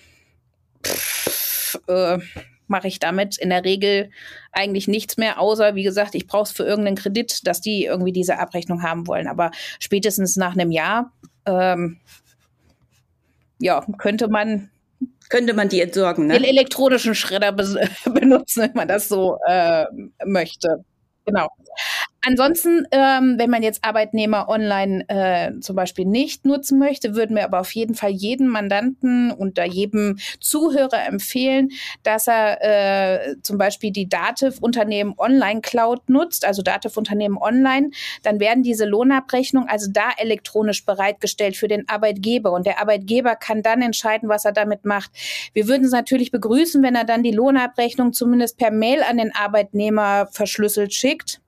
äh, 1.89 2.19
mache 2.67 2.89
ich 2.89 2.99
damit 2.99 3.37
in 3.37 3.51
der 3.51 3.65
Regel 3.65 4.11
eigentlich 4.51 4.89
nichts 4.89 5.19
mehr, 5.19 5.39
außer, 5.39 5.75
wie 5.75 5.83
gesagt, 5.83 6.15
ich 6.15 6.27
brauche 6.27 6.45
es 6.45 6.53
für 6.53 6.65
irgendeinen 6.65 6.97
Kredit, 6.97 7.47
dass 7.47 7.61
die 7.61 7.85
irgendwie 7.85 8.13
diese 8.13 8.39
Abrechnung 8.39 8.83
haben 8.83 9.07
wollen. 9.07 9.29
Aber 9.29 9.51
spätestens 9.79 10.37
nach 10.37 10.55
einem 10.55 10.73
Jahr, 10.73 11.13
ähm, 11.47 12.01
ja, 13.63 13.85
könnte 13.99 14.29
man 14.29 14.71
könnte 15.31 15.55
man 15.55 15.69
die 15.69 15.81
entsorgen, 15.81 16.27
ne? 16.27 16.35
Den 16.35 16.45
elektronischen 16.45 17.15
Schredder 17.15 17.53
benutzen, 18.05 18.63
wenn 18.63 18.73
man 18.75 18.89
das 18.89 19.09
so 19.09 19.39
äh, 19.47 19.87
möchte. 20.27 20.85
Genau. 21.25 21.49
Ansonsten, 22.25 22.87
ähm, 22.93 23.35
wenn 23.37 23.51
man 23.51 23.65
jetzt 23.65 23.85
Arbeitnehmer 23.85 24.49
online 24.49 25.05
äh, 25.09 25.59
zum 25.61 25.75
Beispiel 25.75 26.05
nicht 26.05 26.47
nutzen 26.47 26.79
möchte, 26.79 27.17
würden 27.17 27.35
wir 27.35 27.43
aber 27.43 27.59
auf 27.59 27.75
jeden 27.75 27.97
Fall 27.97 28.11
jedem 28.11 28.47
Mandanten 28.47 29.33
und 29.33 29.59
jedem 29.59 30.19
Zuhörer 30.39 31.05
empfehlen, 31.05 31.71
dass 32.05 32.29
er 32.29 32.63
äh, 32.63 33.37
zum 33.43 33.59
Beispiel 33.59 33.91
die 33.91 34.09
Dativ 34.09 34.59
Unternehmen 34.61 35.15
Online 35.19 35.63
Cloud 35.63 36.09
nutzt, 36.09 36.45
also 36.45 36.63
Dativ 36.63 36.97
Unternehmen 36.97 37.39
Online. 37.39 37.91
Dann 38.23 38.39
werden 38.39 38.63
diese 38.63 38.85
Lohnabrechnungen 38.85 39.69
also 39.69 39.91
da 39.93 40.11
elektronisch 40.17 40.85
bereitgestellt 40.85 41.57
für 41.57 41.67
den 41.67 41.89
Arbeitgeber 41.89 42.53
und 42.53 42.67
der 42.67 42.81
Arbeitgeber 42.81 43.35
kann 43.35 43.63
dann 43.65 43.83
entscheiden, 43.83 44.29
was 44.29 44.45
er 44.45 44.53
damit 44.53 44.85
macht. 44.85 45.11
Wir 45.55 45.67
würden 45.67 45.87
es 45.87 45.93
natürlich 45.93 46.31
begrüßen, 46.31 46.85
wenn 46.85 46.95
er 46.95 47.05
dann 47.05 47.25
die 47.25 47.33
Lohnabrechnung 47.33 48.13
zumindest 48.13 48.59
per 48.59 48.71
Mail 48.71 49.03
an 49.03 49.17
den 49.17 49.35
Arbeitnehmer 49.35 50.29
verschlüsselt 50.31 50.95
schickt 50.95 51.41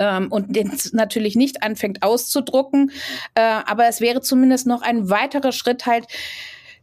ähm, 0.00 0.32
und 0.32 0.56
den 0.56 0.72
natürlich 0.92 1.36
nicht 1.36 1.62
anfängt 1.62 2.02
auszudrucken. 2.02 2.90
Äh, 3.34 3.40
aber 3.40 3.86
es 3.86 4.00
wäre 4.00 4.20
zumindest 4.20 4.66
noch 4.66 4.82
ein 4.82 5.10
weiterer 5.10 5.52
Schritt 5.52 5.86
halt, 5.86 6.06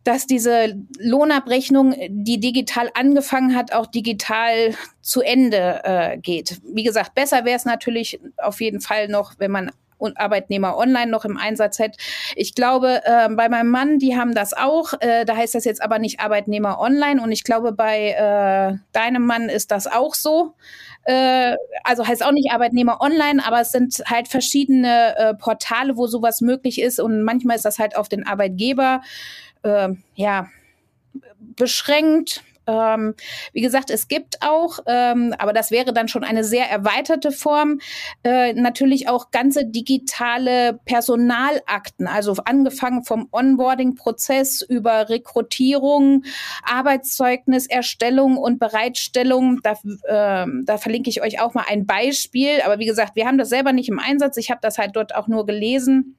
dass 0.05 0.25
diese 0.25 0.75
Lohnabrechnung, 0.99 1.93
die 2.07 2.39
digital 2.39 2.89
angefangen 2.93 3.55
hat, 3.57 3.73
auch 3.73 3.87
digital 3.87 4.73
zu 5.01 5.21
Ende 5.21 5.81
äh, 5.83 6.17
geht. 6.17 6.61
Wie 6.63 6.83
gesagt, 6.83 7.13
besser 7.13 7.43
wäre 7.43 7.57
es 7.57 7.65
natürlich 7.65 8.17
auf 8.37 8.61
jeden 8.61 8.79
Fall 8.79 9.09
noch, 9.09 9.33
wenn 9.37 9.51
man 9.51 9.71
und 9.97 10.19
Arbeitnehmer 10.19 10.77
online 10.77 11.11
noch 11.11 11.25
im 11.25 11.37
Einsatz 11.37 11.79
hätte. 11.79 11.97
Ich 12.35 12.55
glaube, 12.55 13.01
äh, 13.03 13.29
bei 13.29 13.49
meinem 13.49 13.69
Mann, 13.69 13.99
die 13.99 14.15
haben 14.15 14.33
das 14.33 14.53
auch. 14.53 14.93
Äh, 14.99 15.25
da 15.25 15.35
heißt 15.35 15.55
das 15.55 15.65
jetzt 15.65 15.81
aber 15.81 15.99
nicht 15.99 16.19
Arbeitnehmer 16.19 16.79
online. 16.79 17.21
Und 17.21 17.31
ich 17.31 17.43
glaube, 17.43 17.71
bei 17.71 18.11
äh, 18.11 18.77
deinem 18.91 19.25
Mann 19.25 19.49
ist 19.49 19.71
das 19.71 19.87
auch 19.87 20.13
so. 20.13 20.53
Äh, 21.07 21.55
also 21.85 22.05
heißt 22.05 22.21
auch 22.21 22.33
nicht 22.33 22.51
Arbeitnehmer 22.51 22.99
online, 22.99 23.41
aber 23.45 23.61
es 23.61 23.71
sind 23.71 24.03
halt 24.07 24.27
verschiedene 24.27 25.17
äh, 25.17 25.33
Portale, 25.35 25.95
wo 25.95 26.05
sowas 26.05 26.41
möglich 26.41 26.81
ist 26.81 26.99
und 26.99 27.23
manchmal 27.23 27.55
ist 27.55 27.63
das 27.63 27.79
halt 27.79 27.95
auf 27.95 28.09
den 28.09 28.27
Arbeitgeber 28.27 29.01
äh, 29.63 29.87
ja 30.15 30.47
beschränkt. 31.55 32.43
Ähm, 32.67 33.15
wie 33.53 33.61
gesagt, 33.61 33.89
es 33.89 34.07
gibt 34.07 34.41
auch, 34.41 34.79
ähm, 34.85 35.33
aber 35.37 35.53
das 35.53 35.71
wäre 35.71 35.93
dann 35.93 36.07
schon 36.07 36.23
eine 36.23 36.43
sehr 36.43 36.69
erweiterte 36.69 37.31
Form, 37.31 37.79
äh, 38.23 38.53
natürlich 38.53 39.07
auch 39.07 39.31
ganze 39.31 39.65
digitale 39.65 40.79
Personalakten, 40.85 42.07
also 42.07 42.35
angefangen 42.45 43.03
vom 43.03 43.27
Onboarding-Prozess 43.31 44.61
über 44.61 45.09
Rekrutierung, 45.09 46.23
Arbeitszeugniserstellung 46.63 48.37
und 48.37 48.59
Bereitstellung. 48.59 49.59
Da, 49.63 49.73
äh, 50.03 50.47
da 50.65 50.77
verlinke 50.77 51.09
ich 51.09 51.21
euch 51.21 51.39
auch 51.41 51.53
mal 51.53 51.65
ein 51.67 51.85
Beispiel. 51.85 52.61
Aber 52.65 52.79
wie 52.79 52.85
gesagt, 52.85 53.15
wir 53.15 53.25
haben 53.25 53.37
das 53.37 53.49
selber 53.49 53.73
nicht 53.73 53.89
im 53.89 53.99
Einsatz. 53.99 54.37
Ich 54.37 54.51
habe 54.51 54.59
das 54.61 54.77
halt 54.77 54.95
dort 54.95 55.15
auch 55.15 55.27
nur 55.27 55.45
gelesen. 55.45 56.17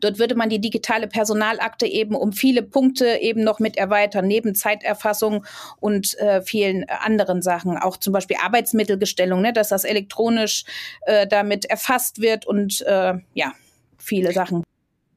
Dort 0.00 0.18
würde 0.18 0.34
man 0.34 0.48
die 0.48 0.60
digitale 0.60 1.08
Personalakte 1.08 1.86
eben 1.86 2.14
um 2.14 2.32
viele 2.32 2.62
Punkte 2.62 3.18
eben 3.20 3.42
noch 3.42 3.58
mit 3.58 3.76
erweitern, 3.76 4.26
neben 4.26 4.54
Zeiterfassung 4.54 5.44
und 5.80 6.18
äh, 6.18 6.42
vielen 6.42 6.88
anderen 6.88 7.42
Sachen. 7.42 7.76
Auch 7.76 7.96
zum 7.96 8.12
Beispiel 8.12 8.36
Arbeitsmittelgestellung, 8.42 9.40
ne, 9.40 9.52
dass 9.52 9.68
das 9.68 9.84
elektronisch 9.84 10.64
äh, 11.02 11.26
damit 11.26 11.64
erfasst 11.64 12.20
wird 12.20 12.46
und 12.46 12.82
äh, 12.82 13.14
ja, 13.34 13.52
viele 13.98 14.32
Sachen. 14.32 14.64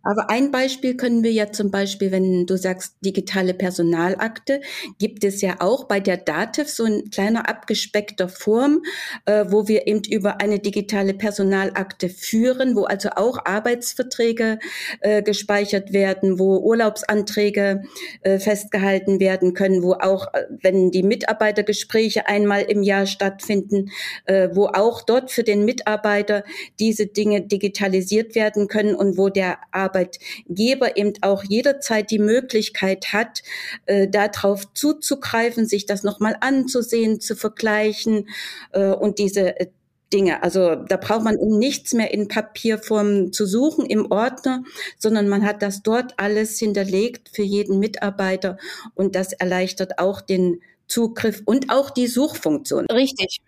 Aber 0.10 0.32
ein 0.32 0.50
Beispiel 0.50 0.98
können 0.98 1.22
wir 1.24 1.32
ja 1.32 1.52
zum 1.52 1.70
Beispiel, 1.70 2.12
wenn 2.12 2.48
du 2.48 2.58
sagst 2.58 2.96
digitale 3.06 3.54
Personalakte, 3.54 4.60
gibt 4.98 5.24
es 5.24 5.40
ja 5.42 5.58
auch 5.60 5.84
bei 5.84 6.00
der 6.00 6.18
DATEV 6.18 6.68
so 6.68 6.84
ein 6.86 7.12
kleiner 7.12 7.48
abgespeckter 7.48 8.28
Form, 8.28 8.82
äh, 9.26 9.46
wo 9.50 9.68
wir 9.68 9.86
eben 9.86 10.02
über 10.10 10.42
eine 10.42 10.58
digitale 10.58 11.14
Personalakte 11.14 12.10
führen, 12.10 12.76
wo 12.76 12.86
also 12.86 13.10
auch 13.18 13.46
Arbeitsverträge 13.46 14.58
äh, 15.02 15.22
gespeichert 15.22 15.94
werden, 15.94 16.40
wo 16.40 16.58
Urlaubsanträge 16.58 17.84
äh, 18.24 18.40
festgehalten 18.40 19.20
werden 19.20 19.54
können, 19.54 19.84
wo 19.84 19.94
auch, 19.94 20.34
äh, 20.34 20.46
wenn 20.64 20.90
die 20.90 21.04
Mitarbeitergespräche 21.04 22.26
einmal 22.26 22.64
im 22.64 22.82
Jahr 22.82 23.06
stattfinden, 23.06 23.92
äh, 24.26 24.50
wo 24.54 24.70
auch 24.70 25.04
dort 25.04 25.30
für 25.30 25.44
den 25.44 25.66
Mitarbeiter 25.66 26.44
diese 26.80 27.06
Dinge 27.06 27.42
digitalisiert 27.42 28.34
werden 28.34 28.68
können 28.68 28.96
und 28.96 29.16
wo 29.20 29.30
der 29.30 29.60
Arbeitgeber 30.00 30.98
eben 30.98 31.14
auch 31.22 31.44
jederzeit 31.44 32.12
die 32.12 32.20
Möglichkeit 32.20 33.14
hat, 33.14 33.44
äh, 33.86 34.08
darauf 34.08 34.74
zuzugreifen, 34.74 35.66
sich 35.66 35.86
das 35.86 36.04
nochmal 36.04 36.36
anzusehen, 36.42 37.20
zu 37.20 37.36
vergleichen 37.36 38.30
äh, 38.72 38.92
und 38.92 39.20
diese 39.20 39.60
äh, 39.60 39.68
Dinge. 40.12 40.42
Also 40.42 40.74
da 40.76 40.98
braucht 40.98 41.24
man 41.24 41.36
nichts 41.36 41.94
mehr 41.94 42.12
in 42.12 42.28
Papierform 42.28 43.32
zu 43.32 43.46
suchen 43.46 43.86
im 43.86 44.12
Ordner, 44.12 44.64
sondern 44.98 45.30
man 45.30 45.46
hat 45.46 45.62
das 45.62 45.84
dort 45.84 46.14
alles 46.18 46.58
hinterlegt 46.58 47.30
für 47.32 47.44
jeden 47.44 47.78
Mitarbeiter 47.78 48.58
und 48.96 49.14
das 49.16 49.34
erleichtert 49.34 50.00
auch 50.00 50.22
den 50.22 50.62
Zugriff 50.88 51.44
und 51.46 51.70
auch 51.70 51.92
die 51.92 52.08
Suchfunktion. 52.08 52.88
Richtig. 52.88 53.42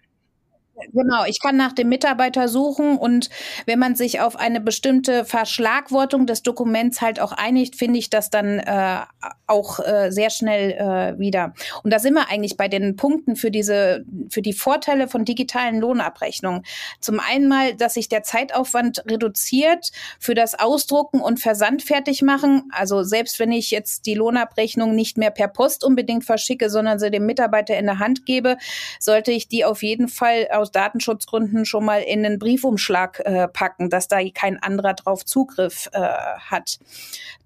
Genau, 0.94 1.26
ich 1.26 1.40
kann 1.42 1.58
nach 1.58 1.74
dem 1.74 1.90
Mitarbeiter 1.90 2.48
suchen 2.48 2.98
und 2.98 3.30
wenn 3.66 3.80
man 3.80 3.96
sich 3.96 4.22
auf 4.22 4.36
eine 4.36 4.62
bestimmte 4.62 5.26
Verschlagwortung 5.26 6.26
des 6.26 6.44
Dokuments 6.44 7.02
halt 7.02 7.20
auch 7.20 7.32
einigt, 7.32 7.76
finde 7.76 8.00
ich 8.00 8.10
das 8.10 8.30
dann 8.30 8.60
äh, 8.60 9.00
auch 9.48 9.80
äh, 9.80 10.12
sehr 10.12 10.30
schnell 10.30 10.72
äh, 10.72 11.20
wieder. 11.20 11.54
Und 11.84 11.92
da 11.92 12.00
sind 12.00 12.14
wir 12.14 12.30
eigentlich 12.30 12.58
bei 12.58 12.68
den 12.68 12.96
Punkten 12.96 13.36
für 13.36 13.52
diese, 13.52 14.06
für 14.30 14.42
die 14.42 14.54
Vorteile 14.54 15.08
von 15.08 15.26
digitalen 15.26 15.80
Lohnabrechnungen. 15.80 16.64
Zum 17.00 17.20
einen 17.20 17.48
mal, 17.48 17.76
dass 17.76 17.96
sich 17.96 18.10
der 18.10 18.24
Zeitaufwand 18.24 19.04
reduziert 19.10 19.92
für 20.20 20.34
das 20.34 20.58
Ausdrucken 20.58 21.20
und 21.22 21.40
Versand 21.40 21.84
machen. 22.22 22.70
Also 22.72 23.04
selbst 23.04 23.40
wenn 23.40 23.52
ich 23.52 23.72
jetzt 23.72 24.06
die 24.06 24.14
Lohnabrechnung 24.14 24.96
nicht 24.96 25.18
mehr 25.18 25.32
per 25.32 25.48
Post 25.48 25.84
unbedingt 25.84 26.26
verschicke, 26.26 26.70
sondern 26.70 27.00
sie 27.00 27.12
dem 27.12 27.26
Mitarbeiter 27.26 27.78
in 27.78 27.86
der 27.86 28.00
Hand 28.00 28.26
gebe, 28.26 28.58
sollte 29.00 29.32
ich 29.32 29.48
die 29.48 29.66
auf 29.66 29.84
jeden 29.84 30.08
Fall 30.08 30.48
aus 30.52 30.71
Datenschutzgründen 30.72 31.66
schon 31.66 31.86
mal 31.86 32.02
in 32.02 32.26
einen 32.26 32.40
Briefumschlag 32.40 33.20
äh, 33.20 33.48
packen, 33.48 33.90
dass 33.90 34.08
da 34.08 34.18
kein 34.34 34.62
anderer 34.62 34.94
drauf 34.94 35.26
Zugriff 35.26 35.90
äh, 35.94 36.00
hat. 36.00 36.80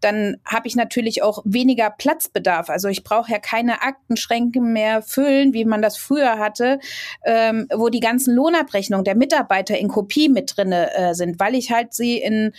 Dann 0.02 0.38
habe 0.46 0.68
ich 0.68 0.76
natürlich 0.76 1.24
auch 1.24 1.42
weniger 1.46 1.90
Platzbedarf. 1.90 2.70
Also 2.70 2.88
ich 2.90 3.04
brauche 3.04 3.32
ja 3.32 3.40
keine 3.40 3.82
Aktenschränke 3.82 4.62
mehr 4.62 5.02
füllen, 5.02 5.54
wie 5.54 5.66
man 5.66 5.82
das 5.82 5.98
früher 5.98 6.38
hatte, 6.38 6.80
ähm, 7.24 7.68
wo 7.74 7.90
die 7.90 8.00
ganzen 8.00 8.36
Lohnabrechnungen 8.36 9.06
der 9.06 9.16
Mitarbeiter 9.16 9.78
in 9.78 9.88
Kopie 9.88 10.30
mit 10.30 10.56
drinne 10.56 10.94
äh, 10.96 11.14
sind, 11.14 11.40
weil 11.40 11.56
ich 11.56 11.72
halt 11.72 11.94
sie 11.94 12.18
in 12.18 12.54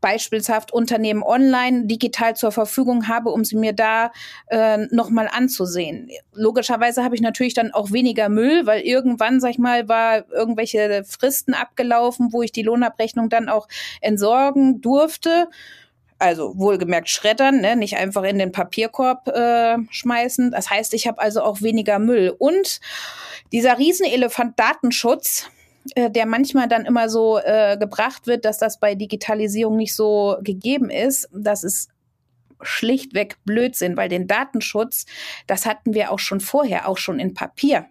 beispielshaft 0.00 0.72
Unternehmen 0.72 1.22
online 1.22 1.86
digital 1.86 2.36
zur 2.36 2.52
Verfügung 2.52 3.08
habe, 3.08 3.30
um 3.30 3.44
sie 3.44 3.56
mir 3.56 3.72
da 3.72 4.12
äh, 4.48 4.78
nochmal 4.90 5.28
anzusehen. 5.30 6.10
Logischerweise 6.32 7.04
habe 7.04 7.14
ich 7.14 7.20
natürlich 7.20 7.54
dann 7.54 7.72
auch 7.72 7.92
weniger 7.92 8.28
Müll, 8.28 8.66
weil 8.66 8.82
irgendwann, 8.82 9.40
sag 9.40 9.50
ich 9.50 9.58
mal, 9.58 9.88
war 9.88 10.30
irgendwelche 10.30 11.04
Fristen 11.04 11.54
abgelaufen, 11.54 12.32
wo 12.32 12.42
ich 12.42 12.52
die 12.52 12.62
Lohnabrechnung 12.62 13.28
dann 13.28 13.48
auch 13.48 13.68
entsorgen 14.00 14.80
durfte. 14.80 15.48
Also 16.18 16.58
wohlgemerkt 16.58 17.08
schreddern, 17.08 17.62
ne? 17.62 17.76
nicht 17.76 17.96
einfach 17.96 18.24
in 18.24 18.38
den 18.38 18.52
Papierkorb 18.52 19.28
äh, 19.28 19.78
schmeißen. 19.90 20.50
Das 20.50 20.68
heißt, 20.68 20.92
ich 20.92 21.06
habe 21.06 21.18
also 21.18 21.42
auch 21.42 21.62
weniger 21.62 21.98
Müll. 21.98 22.34
Und 22.38 22.80
dieser 23.52 23.78
Riesenelefant 23.78 24.58
Datenschutz, 24.58 25.48
äh, 25.94 26.10
der 26.10 26.26
manchmal 26.26 26.68
dann 26.68 26.84
immer 26.84 27.08
so 27.08 27.38
äh, 27.38 27.76
gebracht 27.78 28.26
wird, 28.26 28.44
dass 28.44 28.58
das 28.58 28.78
bei 28.78 28.94
Digitalisierung 28.94 29.76
nicht 29.76 29.94
so 29.94 30.36
gegeben 30.42 30.90
ist. 30.90 31.28
Das 31.32 31.64
ist 31.64 31.90
schlichtweg 32.62 33.36
Blödsinn, 33.44 33.96
weil 33.96 34.08
den 34.08 34.26
Datenschutz, 34.26 35.06
das 35.46 35.66
hatten 35.66 35.94
wir 35.94 36.12
auch 36.12 36.18
schon 36.18 36.40
vorher, 36.40 36.88
auch 36.88 36.98
schon 36.98 37.18
in 37.18 37.34
Papier 37.34 37.86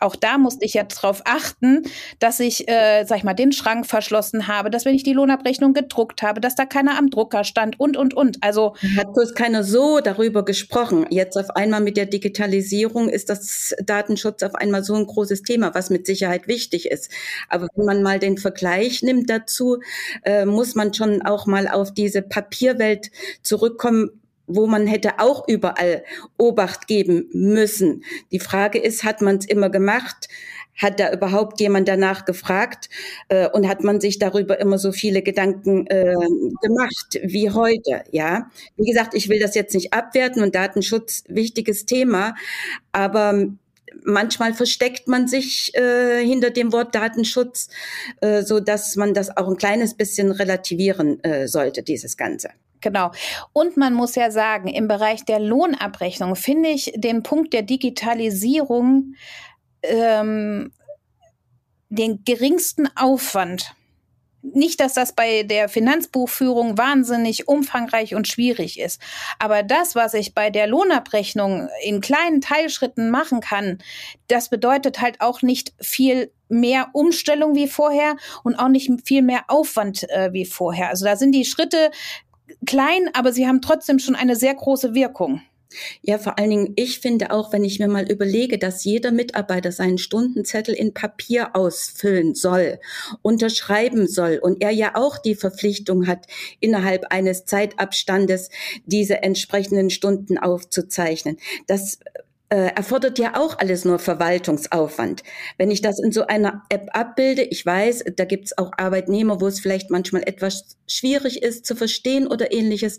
auch 0.00 0.16
da 0.16 0.38
musste 0.38 0.64
ich 0.64 0.74
jetzt 0.74 0.96
darauf 0.96 1.22
achten, 1.24 1.84
dass 2.18 2.40
ich, 2.40 2.68
äh, 2.68 3.04
sag 3.04 3.18
ich 3.18 3.24
mal, 3.24 3.34
den 3.34 3.52
Schrank 3.52 3.86
verschlossen 3.86 4.48
habe, 4.48 4.70
dass 4.70 4.84
wenn 4.84 4.94
ich 4.94 5.02
die 5.02 5.12
Lohnabrechnung 5.12 5.72
gedruckt 5.72 6.22
habe, 6.22 6.40
dass 6.40 6.54
da 6.54 6.66
keiner 6.66 6.98
am 6.98 7.10
Drucker 7.10 7.44
stand 7.44 7.78
und, 7.80 7.96
und, 7.96 8.14
und. 8.14 8.42
Also. 8.42 8.74
Hat 8.96 9.12
bloß 9.14 9.34
keiner 9.34 9.64
so 9.64 10.00
darüber 10.00 10.44
gesprochen. 10.44 11.06
Jetzt 11.10 11.36
auf 11.36 11.50
einmal 11.50 11.80
mit 11.80 11.96
der 11.96 12.06
Digitalisierung 12.06 13.08
ist 13.08 13.30
das 13.30 13.74
Datenschutz 13.84 14.42
auf 14.42 14.54
einmal 14.54 14.84
so 14.84 14.94
ein 14.94 15.06
großes 15.06 15.42
Thema, 15.42 15.74
was 15.74 15.90
mit 15.90 16.06
Sicherheit 16.06 16.48
wichtig 16.48 16.86
ist. 16.86 17.10
Aber 17.48 17.68
wenn 17.74 17.86
man 17.86 18.02
mal 18.02 18.18
den 18.18 18.38
Vergleich 18.38 19.02
nimmt 19.02 19.30
dazu, 19.30 19.78
äh, 20.24 20.44
muss 20.44 20.74
man 20.74 20.92
schon 20.92 21.22
auch 21.22 21.46
mal 21.46 21.68
auf 21.68 21.92
diese 21.92 22.22
Papierwelt 22.22 23.10
zurückkommen, 23.42 24.20
wo 24.46 24.66
man 24.66 24.86
hätte 24.86 25.18
auch 25.18 25.48
überall 25.48 26.04
Obacht 26.38 26.86
geben 26.86 27.28
müssen. 27.32 28.04
Die 28.32 28.40
Frage 28.40 28.78
ist, 28.78 29.04
hat 29.04 29.22
man 29.22 29.36
es 29.36 29.46
immer 29.46 29.70
gemacht? 29.70 30.28
Hat 30.76 30.98
da 30.98 31.12
überhaupt 31.12 31.60
jemand 31.60 31.86
danach 31.88 32.24
gefragt? 32.24 32.88
Äh, 33.28 33.48
und 33.48 33.68
hat 33.68 33.84
man 33.84 34.00
sich 34.00 34.18
darüber 34.18 34.58
immer 34.60 34.78
so 34.78 34.92
viele 34.92 35.22
Gedanken 35.22 35.86
äh, 35.86 36.14
gemacht 36.62 37.20
wie 37.22 37.50
heute? 37.50 38.02
Ja, 38.10 38.50
wie 38.76 38.90
gesagt, 38.90 39.14
ich 39.14 39.28
will 39.28 39.38
das 39.38 39.54
jetzt 39.54 39.74
nicht 39.74 39.92
abwerten 39.92 40.42
und 40.42 40.54
Datenschutz 40.54 41.24
wichtiges 41.28 41.86
Thema, 41.86 42.34
aber 42.92 43.46
manchmal 44.02 44.54
versteckt 44.54 45.08
man 45.08 45.28
sich 45.28 45.74
äh, 45.74 46.24
hinter 46.24 46.50
dem 46.50 46.72
Wort 46.72 46.94
Datenschutz, 46.94 47.68
äh, 48.20 48.42
so 48.42 48.60
dass 48.60 48.96
man 48.96 49.14
das 49.14 49.36
auch 49.36 49.48
ein 49.48 49.56
kleines 49.56 49.94
bisschen 49.94 50.30
relativieren 50.30 51.22
äh, 51.22 51.46
sollte, 51.46 51.82
dieses 51.82 52.16
Ganze. 52.16 52.50
Genau. 52.84 53.12
Und 53.54 53.78
man 53.78 53.94
muss 53.94 54.14
ja 54.14 54.30
sagen, 54.30 54.68
im 54.68 54.88
Bereich 54.88 55.24
der 55.24 55.40
Lohnabrechnung 55.40 56.36
finde 56.36 56.68
ich 56.68 56.92
den 56.94 57.22
Punkt 57.22 57.54
der 57.54 57.62
Digitalisierung 57.62 59.14
ähm, 59.82 60.70
den 61.88 62.24
geringsten 62.26 62.86
Aufwand. 62.94 63.74
Nicht, 64.42 64.80
dass 64.80 64.92
das 64.92 65.14
bei 65.14 65.44
der 65.44 65.70
Finanzbuchführung 65.70 66.76
wahnsinnig 66.76 67.48
umfangreich 67.48 68.14
und 68.14 68.28
schwierig 68.28 68.78
ist. 68.78 69.00
Aber 69.38 69.62
das, 69.62 69.94
was 69.94 70.12
ich 70.12 70.34
bei 70.34 70.50
der 70.50 70.66
Lohnabrechnung 70.66 71.70
in 71.82 72.02
kleinen 72.02 72.42
Teilschritten 72.42 73.08
machen 73.08 73.40
kann, 73.40 73.78
das 74.28 74.50
bedeutet 74.50 75.00
halt 75.00 75.22
auch 75.22 75.40
nicht 75.40 75.72
viel 75.80 76.30
mehr 76.48 76.88
Umstellung 76.92 77.54
wie 77.54 77.68
vorher 77.68 78.16
und 78.42 78.56
auch 78.56 78.68
nicht 78.68 78.90
viel 79.06 79.22
mehr 79.22 79.44
Aufwand 79.48 80.08
äh, 80.10 80.32
wie 80.32 80.44
vorher. 80.44 80.88
Also 80.88 81.04
da 81.04 81.16
sind 81.16 81.32
die 81.32 81.44
Schritte 81.44 81.90
klein, 82.66 83.08
aber 83.12 83.32
sie 83.32 83.46
haben 83.46 83.60
trotzdem 83.60 83.98
schon 83.98 84.14
eine 84.14 84.36
sehr 84.36 84.54
große 84.54 84.94
Wirkung. 84.94 85.40
Ja, 86.02 86.18
vor 86.18 86.38
allen 86.38 86.50
Dingen, 86.50 86.72
ich 86.76 87.00
finde 87.00 87.30
auch, 87.30 87.52
wenn 87.52 87.64
ich 87.64 87.78
mir 87.78 87.88
mal 87.88 88.10
überlege, 88.10 88.58
dass 88.58 88.84
jeder 88.84 89.10
Mitarbeiter 89.10 89.72
seinen 89.72 89.98
Stundenzettel 89.98 90.74
in 90.74 90.94
Papier 90.94 91.56
ausfüllen 91.56 92.34
soll, 92.34 92.78
unterschreiben 93.22 94.06
soll 94.06 94.38
und 94.40 94.62
er 94.62 94.70
ja 94.70 94.92
auch 94.94 95.18
die 95.18 95.34
Verpflichtung 95.34 96.06
hat, 96.06 96.26
innerhalb 96.60 97.06
eines 97.10 97.44
Zeitabstandes 97.44 98.50
diese 98.86 99.22
entsprechenden 99.22 99.90
Stunden 99.90 100.38
aufzuzeichnen. 100.38 101.38
Das 101.66 101.98
erfordert 102.48 103.18
ja 103.18 103.36
auch 103.36 103.58
alles 103.58 103.84
nur 103.84 103.98
Verwaltungsaufwand. 103.98 105.24
Wenn 105.58 105.70
ich 105.70 105.80
das 105.80 105.98
in 105.98 106.12
so 106.12 106.26
einer 106.26 106.62
App 106.68 106.88
abbilde, 106.92 107.42
ich 107.42 107.66
weiß, 107.66 108.04
da 108.16 108.24
gibt 108.24 108.44
es 108.44 108.58
auch 108.58 108.70
Arbeitnehmer, 108.76 109.40
wo 109.40 109.46
es 109.46 109.58
vielleicht 109.58 109.90
manchmal 109.90 110.22
etwas 110.22 110.76
schwierig 110.86 111.42
ist 111.42 111.66
zu 111.66 111.74
verstehen 111.74 112.26
oder 112.26 112.52
ähnliches. 112.52 112.98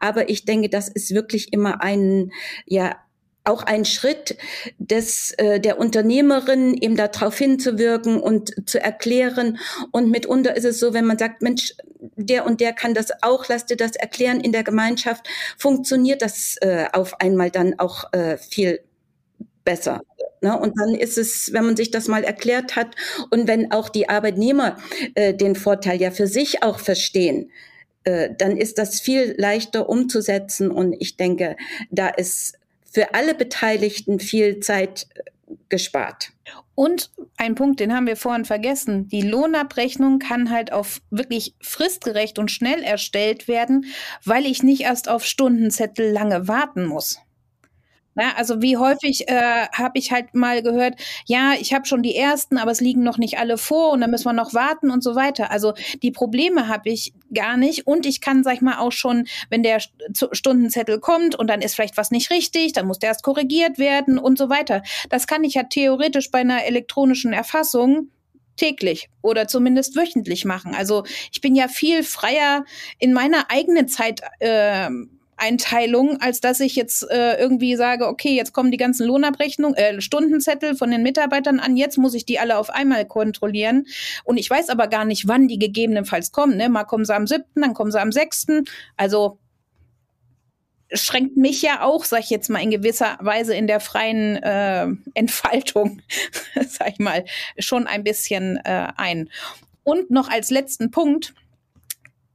Aber 0.00 0.28
ich 0.28 0.44
denke, 0.44 0.68
das 0.68 0.88
ist 0.88 1.14
wirklich 1.14 1.52
immer 1.52 1.82
ein, 1.82 2.32
ja, 2.66 2.96
auch 3.44 3.62
ein 3.62 3.84
Schritt 3.84 4.36
des, 4.78 5.32
äh, 5.38 5.60
der 5.60 5.78
Unternehmerin, 5.78 6.74
eben 6.74 6.96
darauf 6.96 7.38
hinzuwirken 7.38 8.20
und 8.20 8.68
zu 8.68 8.80
erklären. 8.80 9.58
Und 9.92 10.10
mitunter 10.10 10.56
ist 10.56 10.64
es 10.64 10.78
so, 10.78 10.92
wenn 10.92 11.06
man 11.06 11.18
sagt, 11.18 11.42
Mensch, 11.42 11.74
der 12.16 12.46
und 12.46 12.60
der 12.60 12.72
kann 12.72 12.94
das 12.94 13.10
auch, 13.22 13.48
lass 13.48 13.66
dir 13.66 13.76
das 13.76 13.96
erklären 13.96 14.40
in 14.40 14.52
der 14.52 14.62
Gemeinschaft, 14.62 15.26
funktioniert 15.58 16.22
das 16.22 16.56
äh, 16.60 16.86
auf 16.92 17.20
einmal 17.20 17.50
dann 17.50 17.78
auch 17.78 18.12
äh, 18.12 18.36
viel 18.36 18.80
besser. 19.64 20.00
Ne? 20.42 20.58
Und 20.58 20.78
dann 20.78 20.94
ist 20.94 21.18
es, 21.18 21.52
wenn 21.52 21.64
man 21.64 21.76
sich 21.76 21.90
das 21.90 22.08
mal 22.08 22.24
erklärt 22.24 22.76
hat 22.76 22.94
und 23.30 23.46
wenn 23.46 23.72
auch 23.72 23.88
die 23.88 24.08
Arbeitnehmer 24.08 24.76
äh, 25.14 25.34
den 25.34 25.56
Vorteil 25.56 26.00
ja 26.00 26.10
für 26.10 26.26
sich 26.26 26.62
auch 26.62 26.78
verstehen, 26.78 27.50
äh, 28.04 28.30
dann 28.36 28.56
ist 28.56 28.78
das 28.78 29.00
viel 29.00 29.34
leichter 29.36 29.88
umzusetzen. 29.88 30.70
Und 30.70 30.94
ich 30.98 31.16
denke, 31.16 31.56
da 31.90 32.08
ist 32.08 32.54
für 32.90 33.14
alle 33.14 33.34
Beteiligten 33.34 34.20
viel 34.20 34.60
Zeit 34.60 35.06
gespart. 35.68 36.32
Und 36.74 37.10
ein 37.36 37.54
Punkt, 37.54 37.80
den 37.80 37.94
haben 37.94 38.06
wir 38.06 38.16
vorhin 38.16 38.44
vergessen. 38.44 39.08
Die 39.08 39.22
Lohnabrechnung 39.22 40.18
kann 40.18 40.50
halt 40.50 40.72
auf 40.72 41.00
wirklich 41.10 41.54
fristgerecht 41.60 42.38
und 42.38 42.50
schnell 42.50 42.82
erstellt 42.82 43.48
werden, 43.48 43.86
weil 44.24 44.46
ich 44.46 44.62
nicht 44.62 44.82
erst 44.82 45.08
auf 45.08 45.24
Stundenzettel 45.24 46.10
lange 46.10 46.48
warten 46.48 46.84
muss. 46.84 47.18
Ja, 48.16 48.32
also 48.36 48.60
wie 48.60 48.76
häufig 48.76 49.28
äh, 49.28 49.68
habe 49.72 49.98
ich 49.98 50.10
halt 50.10 50.34
mal 50.34 50.62
gehört, 50.62 50.94
ja, 51.26 51.54
ich 51.58 51.72
habe 51.72 51.86
schon 51.86 52.02
die 52.02 52.16
ersten, 52.16 52.58
aber 52.58 52.72
es 52.72 52.80
liegen 52.80 53.04
noch 53.04 53.18
nicht 53.18 53.38
alle 53.38 53.56
vor 53.56 53.92
und 53.92 54.00
dann 54.00 54.10
müssen 54.10 54.24
wir 54.24 54.32
noch 54.32 54.52
warten 54.52 54.90
und 54.90 55.02
so 55.04 55.14
weiter. 55.14 55.50
Also 55.52 55.74
die 56.02 56.10
Probleme 56.10 56.66
habe 56.66 56.90
ich 56.90 57.14
gar 57.32 57.56
nicht 57.56 57.86
und 57.86 58.06
ich 58.06 58.20
kann, 58.20 58.42
sag 58.42 58.54
ich 58.54 58.60
mal, 58.62 58.78
auch 58.78 58.90
schon, 58.90 59.26
wenn 59.48 59.62
der 59.62 59.78
Stundenzettel 60.32 60.98
kommt 60.98 61.36
und 61.36 61.46
dann 61.46 61.62
ist 61.62 61.76
vielleicht 61.76 61.96
was 61.96 62.10
nicht 62.10 62.30
richtig, 62.30 62.72
dann 62.72 62.86
muss 62.86 62.98
der 62.98 63.10
erst 63.10 63.22
korrigiert 63.22 63.78
werden 63.78 64.18
und 64.18 64.38
so 64.38 64.48
weiter. 64.50 64.82
Das 65.08 65.28
kann 65.28 65.44
ich 65.44 65.54
ja 65.54 65.62
theoretisch 65.62 66.32
bei 66.32 66.40
einer 66.40 66.64
elektronischen 66.64 67.32
Erfassung 67.32 68.08
täglich 68.56 69.08
oder 69.22 69.46
zumindest 69.46 69.96
wöchentlich 69.96 70.44
machen. 70.44 70.74
Also 70.74 71.04
ich 71.32 71.40
bin 71.40 71.54
ja 71.54 71.68
viel 71.68 72.02
freier 72.02 72.64
in 72.98 73.12
meiner 73.12 73.50
eigenen 73.50 73.86
Zeit. 73.88 74.20
Äh, 74.40 74.90
Einteilung, 75.40 76.20
als 76.20 76.40
dass 76.40 76.60
ich 76.60 76.76
jetzt 76.76 77.10
äh, 77.10 77.38
irgendwie 77.38 77.74
sage, 77.76 78.06
okay, 78.06 78.34
jetzt 78.34 78.52
kommen 78.52 78.70
die 78.70 78.76
ganzen 78.76 79.06
Lohnabrechnungen, 79.06 79.76
äh, 79.76 80.00
Stundenzettel 80.00 80.76
von 80.76 80.90
den 80.90 81.02
Mitarbeitern 81.02 81.60
an, 81.60 81.76
jetzt 81.76 81.98
muss 81.98 82.14
ich 82.14 82.26
die 82.26 82.38
alle 82.38 82.58
auf 82.58 82.70
einmal 82.70 83.06
kontrollieren. 83.06 83.86
Und 84.24 84.36
ich 84.36 84.48
weiß 84.48 84.68
aber 84.68 84.86
gar 84.86 85.04
nicht, 85.04 85.26
wann 85.28 85.48
die 85.48 85.58
gegebenenfalls 85.58 86.30
kommen. 86.32 86.56
Ne? 86.56 86.68
Mal 86.68 86.84
kommen 86.84 87.04
sie 87.04 87.14
am 87.14 87.26
siebten, 87.26 87.62
dann 87.62 87.74
kommen 87.74 87.90
sie 87.90 88.00
am 88.00 88.12
sechsten. 88.12 88.64
Also 88.96 89.38
schränkt 90.92 91.36
mich 91.36 91.62
ja 91.62 91.82
auch, 91.82 92.04
sag 92.04 92.20
ich 92.20 92.30
jetzt 92.30 92.50
mal, 92.50 92.62
in 92.62 92.70
gewisser 92.70 93.16
Weise 93.20 93.54
in 93.54 93.66
der 93.66 93.80
freien 93.80 94.36
äh, 94.36 94.88
Entfaltung, 95.14 96.02
sag 96.68 96.90
ich 96.92 96.98
mal, 96.98 97.24
schon 97.58 97.86
ein 97.86 98.04
bisschen 98.04 98.58
äh, 98.64 98.88
ein. 98.96 99.30
Und 99.84 100.10
noch 100.10 100.28
als 100.28 100.50
letzten 100.50 100.90
Punkt, 100.90 101.34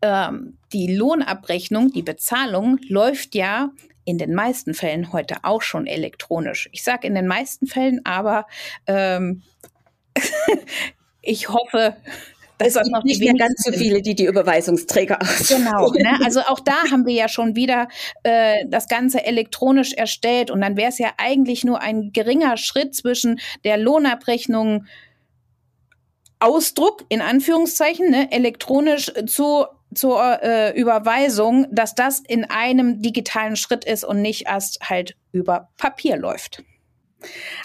ähm, 0.01 0.58
die 0.73 0.93
Lohnabrechnung, 0.93 1.91
die 1.91 2.03
Bezahlung 2.03 2.79
läuft 2.88 3.36
ja 3.36 3.71
in 4.05 4.17
den 4.17 4.34
meisten 4.34 4.73
Fällen 4.73 5.12
heute 5.12 5.38
auch 5.43 5.62
schon 5.62 5.88
elektronisch. 5.88 6.69
Ich 6.71 6.84
sage 6.84 7.08
in 7.08 7.15
den 7.15 7.27
meisten 7.27 7.65
Fällen, 7.67 8.01
aber 8.05 8.45
ähm, 8.88 9.41
ich 11.21 11.49
hoffe, 11.49 11.95
dass 12.58 12.69
es 12.69 12.73
das 12.75 12.88
noch 12.89 13.03
nicht 13.03 13.19
mehr 13.19 13.34
ganz 13.34 13.63
so 13.63 13.71
viele, 13.71 14.01
die 14.01 14.15
die 14.15 14.25
Überweisungsträger 14.25 15.21
ausführen. 15.21 15.65
Genau, 15.65 15.91
ne? 15.97 16.19
also 16.23 16.41
auch 16.41 16.60
da 16.60 16.89
haben 16.91 17.05
wir 17.05 17.13
ja 17.13 17.27
schon 17.27 17.55
wieder 17.55 17.88
äh, 18.23 18.65
das 18.67 18.88
Ganze 18.88 19.25
elektronisch 19.25 19.93
erstellt 19.93 20.51
und 20.51 20.62
dann 20.62 20.77
wäre 20.77 20.89
es 20.89 20.97
ja 20.97 21.12
eigentlich 21.17 21.63
nur 21.63 21.81
ein 21.81 22.12
geringer 22.13 22.58
Schritt 22.58 22.95
zwischen 22.95 23.39
der 23.63 23.77
Lohnabrechnung 23.77 24.86
Ausdruck 26.39 27.05
in 27.10 27.21
Anführungszeichen 27.21 28.10
ne, 28.10 28.31
elektronisch 28.31 29.12
zu 29.25 29.65
zur 29.95 30.43
äh, 30.43 30.79
Überweisung, 30.79 31.67
dass 31.71 31.95
das 31.95 32.19
in 32.19 32.45
einem 32.45 33.01
digitalen 33.01 33.55
Schritt 33.55 33.86
ist 33.86 34.03
und 34.03 34.21
nicht 34.21 34.47
erst 34.47 34.79
halt 34.89 35.15
über 35.31 35.69
Papier 35.77 36.17
läuft. 36.17 36.63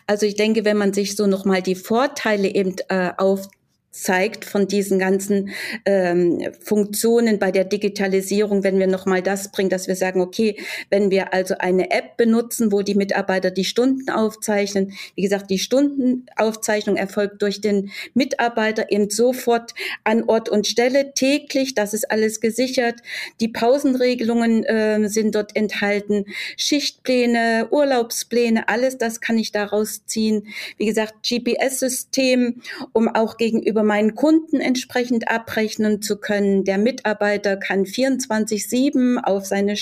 Also 0.07 0.27
ich 0.27 0.37
denke, 0.37 0.65
wenn 0.65 0.77
man 0.77 0.93
sich 0.93 1.17
so 1.17 1.27
nochmal 1.27 1.63
die 1.63 1.75
Vorteile 1.75 2.49
eben 2.49 2.77
äh, 2.89 3.13
auf 3.17 3.49
zeigt 3.91 4.45
von 4.45 4.69
diesen 4.69 5.01
ganzen 5.01 5.51
ähm, 5.85 6.41
Funktionen 6.63 7.41
bei 7.41 7.51
der 7.51 7.65
Digitalisierung, 7.65 8.63
wenn 8.63 8.79
wir 8.79 8.87
nochmal 8.87 9.21
das 9.21 9.51
bringen, 9.51 9.69
dass 9.69 9.89
wir 9.89 9.97
sagen, 9.97 10.21
okay, 10.21 10.57
wenn 10.91 11.11
wir 11.11 11.35
also 11.35 11.57
eine 11.59 11.91
App 11.91 12.17
benutzen, 12.17 12.71
wo 12.71 12.83
die 12.83 12.95
Mitarbeiter 12.95 13.51
die 13.51 13.65
Stunden 13.65 14.09
aufzeichnen, 14.11 14.93
wie 15.17 15.23
gesagt, 15.23 15.51
die 15.51 15.59
Stundenaufzeichnung 15.59 16.97
erfolgt 16.97 17.43
durch 17.43 17.61
den 17.61 17.91
Mitarbeiter 18.15 18.93
eben 18.93 19.11
sofort 19.11 19.75
an 20.05 20.25
Ort 20.29 20.49
und 20.49 20.69
Stelle 20.69 21.13
täglich, 21.15 21.75
das 21.75 21.93
ist 21.93 22.11
alles 22.11 22.41
gesichert, 22.41 23.01
die 23.41 23.49
Pausenregelungen 23.49 24.65
äh, 24.65 25.09
sind 25.09 25.35
dort 25.35 25.57
enthalten, 25.57 26.27
Schichtpläne, 26.57 27.69
Urlaubspläne, 27.71 28.69
alles 28.69 28.99
das 28.99 29.21
kann 29.21 29.37
ich 29.37 29.51
daraus 29.51 30.07
ziehen. 30.07 30.47
Wie 30.77 30.87
gesagt, 30.87 31.29
GPS-System, 31.29 32.63
um 32.93 33.09
auch 33.09 33.37
gegenüber 33.37 33.80
über 33.81 33.87
meinen 33.87 34.15
Kunden 34.15 34.61
entsprechend 34.61 35.31
abrechnen 35.31 36.03
zu 36.03 36.19
können. 36.19 36.65
Der 36.65 36.77
Mitarbeiter 36.77 37.57
kann 37.57 37.85
24-7 37.85 39.23
auf 39.23 39.47
seine 39.47 39.75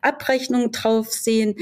Abrechnung 0.00 0.72
drauf 0.72 1.12
sehen. 1.12 1.56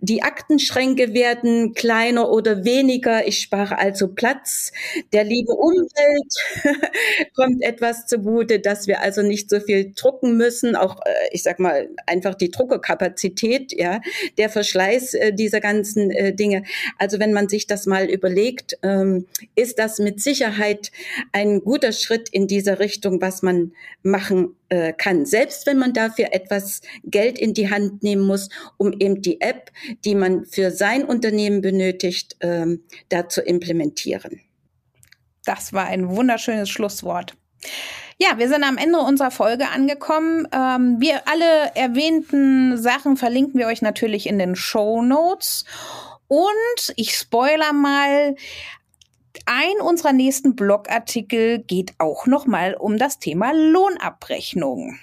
Die 0.00 0.22
Aktenschränke 0.22 1.14
werden 1.14 1.74
kleiner 1.74 2.30
oder 2.30 2.64
weniger. 2.64 3.26
Ich 3.26 3.40
spare 3.40 3.78
also 3.78 4.08
Platz. 4.08 4.72
Der 5.12 5.24
liebe 5.24 5.52
Umwelt 5.52 6.34
kommt 7.34 7.62
etwas 7.62 8.06
zugute, 8.06 8.60
dass 8.60 8.86
wir 8.86 9.00
also 9.00 9.22
nicht 9.22 9.50
so 9.50 9.60
viel 9.60 9.92
drucken 9.94 10.36
müssen. 10.36 10.76
Auch, 10.76 11.00
äh, 11.04 11.28
ich 11.32 11.42
sag 11.42 11.58
mal, 11.58 11.88
einfach 12.06 12.34
die 12.34 12.50
Druckerkapazität, 12.50 13.72
ja, 13.72 14.00
der 14.38 14.50
Verschleiß 14.50 15.14
äh, 15.14 15.32
dieser 15.32 15.60
ganzen 15.60 16.10
äh, 16.10 16.34
Dinge. 16.34 16.64
Also 16.98 17.18
wenn 17.18 17.32
man 17.32 17.48
sich 17.48 17.66
das 17.66 17.86
mal 17.86 18.08
überlegt, 18.08 18.78
ähm, 18.82 19.26
ist 19.54 19.78
das 19.78 19.98
mit 19.98 20.20
Sicherheit 20.20 20.90
ein 21.32 21.60
guter 21.60 21.92
Schritt 21.92 22.28
in 22.30 22.46
dieser 22.46 22.78
Richtung, 22.78 23.20
was 23.20 23.42
man 23.42 23.72
machen 24.02 24.56
kann. 24.96 25.26
Selbst 25.26 25.66
wenn 25.66 25.78
man 25.78 25.92
dafür 25.92 26.28
etwas 26.32 26.80
Geld 27.04 27.38
in 27.38 27.50
in 27.50 27.54
die 27.54 27.70
Hand 27.70 28.04
nehmen 28.04 28.22
muss, 28.22 28.48
um 28.76 28.92
eben 28.92 29.22
die 29.22 29.40
App, 29.40 29.72
die 30.04 30.14
man 30.14 30.46
für 30.46 30.70
sein 30.70 31.04
Unternehmen 31.04 31.60
benötigt, 31.60 32.36
ähm, 32.40 32.84
da 33.08 33.28
zu 33.28 33.42
implementieren. 33.42 34.40
Das 35.44 35.72
war 35.72 35.86
ein 35.86 36.08
wunderschönes 36.08 36.70
Schlusswort. 36.70 37.34
Ja, 38.18 38.38
wir 38.38 38.48
sind 38.48 38.62
am 38.62 38.78
Ende 38.78 38.98
unserer 39.00 39.32
Folge 39.32 39.68
angekommen. 39.68 40.46
Ähm, 40.52 41.00
wir 41.00 41.26
alle 41.26 41.74
erwähnten 41.74 42.76
Sachen 42.76 43.16
verlinken 43.16 43.58
wir 43.58 43.66
euch 43.66 43.82
natürlich 43.82 44.28
in 44.28 44.38
den 44.38 44.54
Show 44.54 45.02
Notes. 45.02 45.64
Und 46.28 46.92
ich 46.94 47.16
spoiler 47.16 47.72
mal, 47.72 48.36
ein 49.46 49.80
unserer 49.80 50.12
nächsten 50.12 50.56
Blogartikel 50.56 51.58
geht 51.60 51.92
auch 51.98 52.26
noch 52.26 52.46
mal 52.46 52.74
um 52.74 52.98
das 52.98 53.18
Thema 53.18 53.52
Lohnabrechnung 53.52 54.98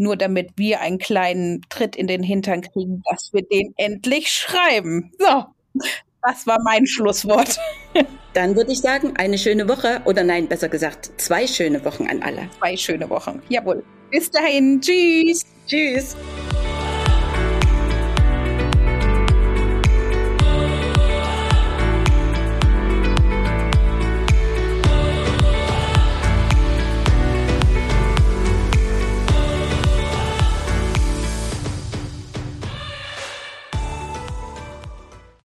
nur 0.00 0.16
damit 0.16 0.52
wir 0.56 0.80
einen 0.80 0.98
kleinen 0.98 1.60
Tritt 1.68 1.94
in 1.94 2.06
den 2.06 2.22
Hintern 2.22 2.62
kriegen, 2.62 3.02
dass 3.08 3.32
wir 3.32 3.42
den 3.42 3.74
endlich 3.76 4.30
schreiben. 4.30 5.12
So, 5.18 5.44
das 6.22 6.46
war 6.46 6.58
mein 6.64 6.86
Schlusswort. 6.86 7.58
Dann 8.32 8.56
würde 8.56 8.72
ich 8.72 8.80
sagen, 8.80 9.14
eine 9.16 9.38
schöne 9.38 9.68
Woche 9.68 10.00
oder 10.06 10.22
nein, 10.22 10.48
besser 10.48 10.68
gesagt, 10.68 11.10
zwei 11.18 11.46
schöne 11.46 11.84
Wochen 11.84 12.06
an 12.06 12.22
alle. 12.22 12.48
Zwei 12.58 12.76
schöne 12.76 13.10
Wochen, 13.10 13.42
jawohl. 13.48 13.84
Bis 14.10 14.30
dahin, 14.30 14.80
tschüss. 14.80 15.44
Tschüss. 15.66 16.16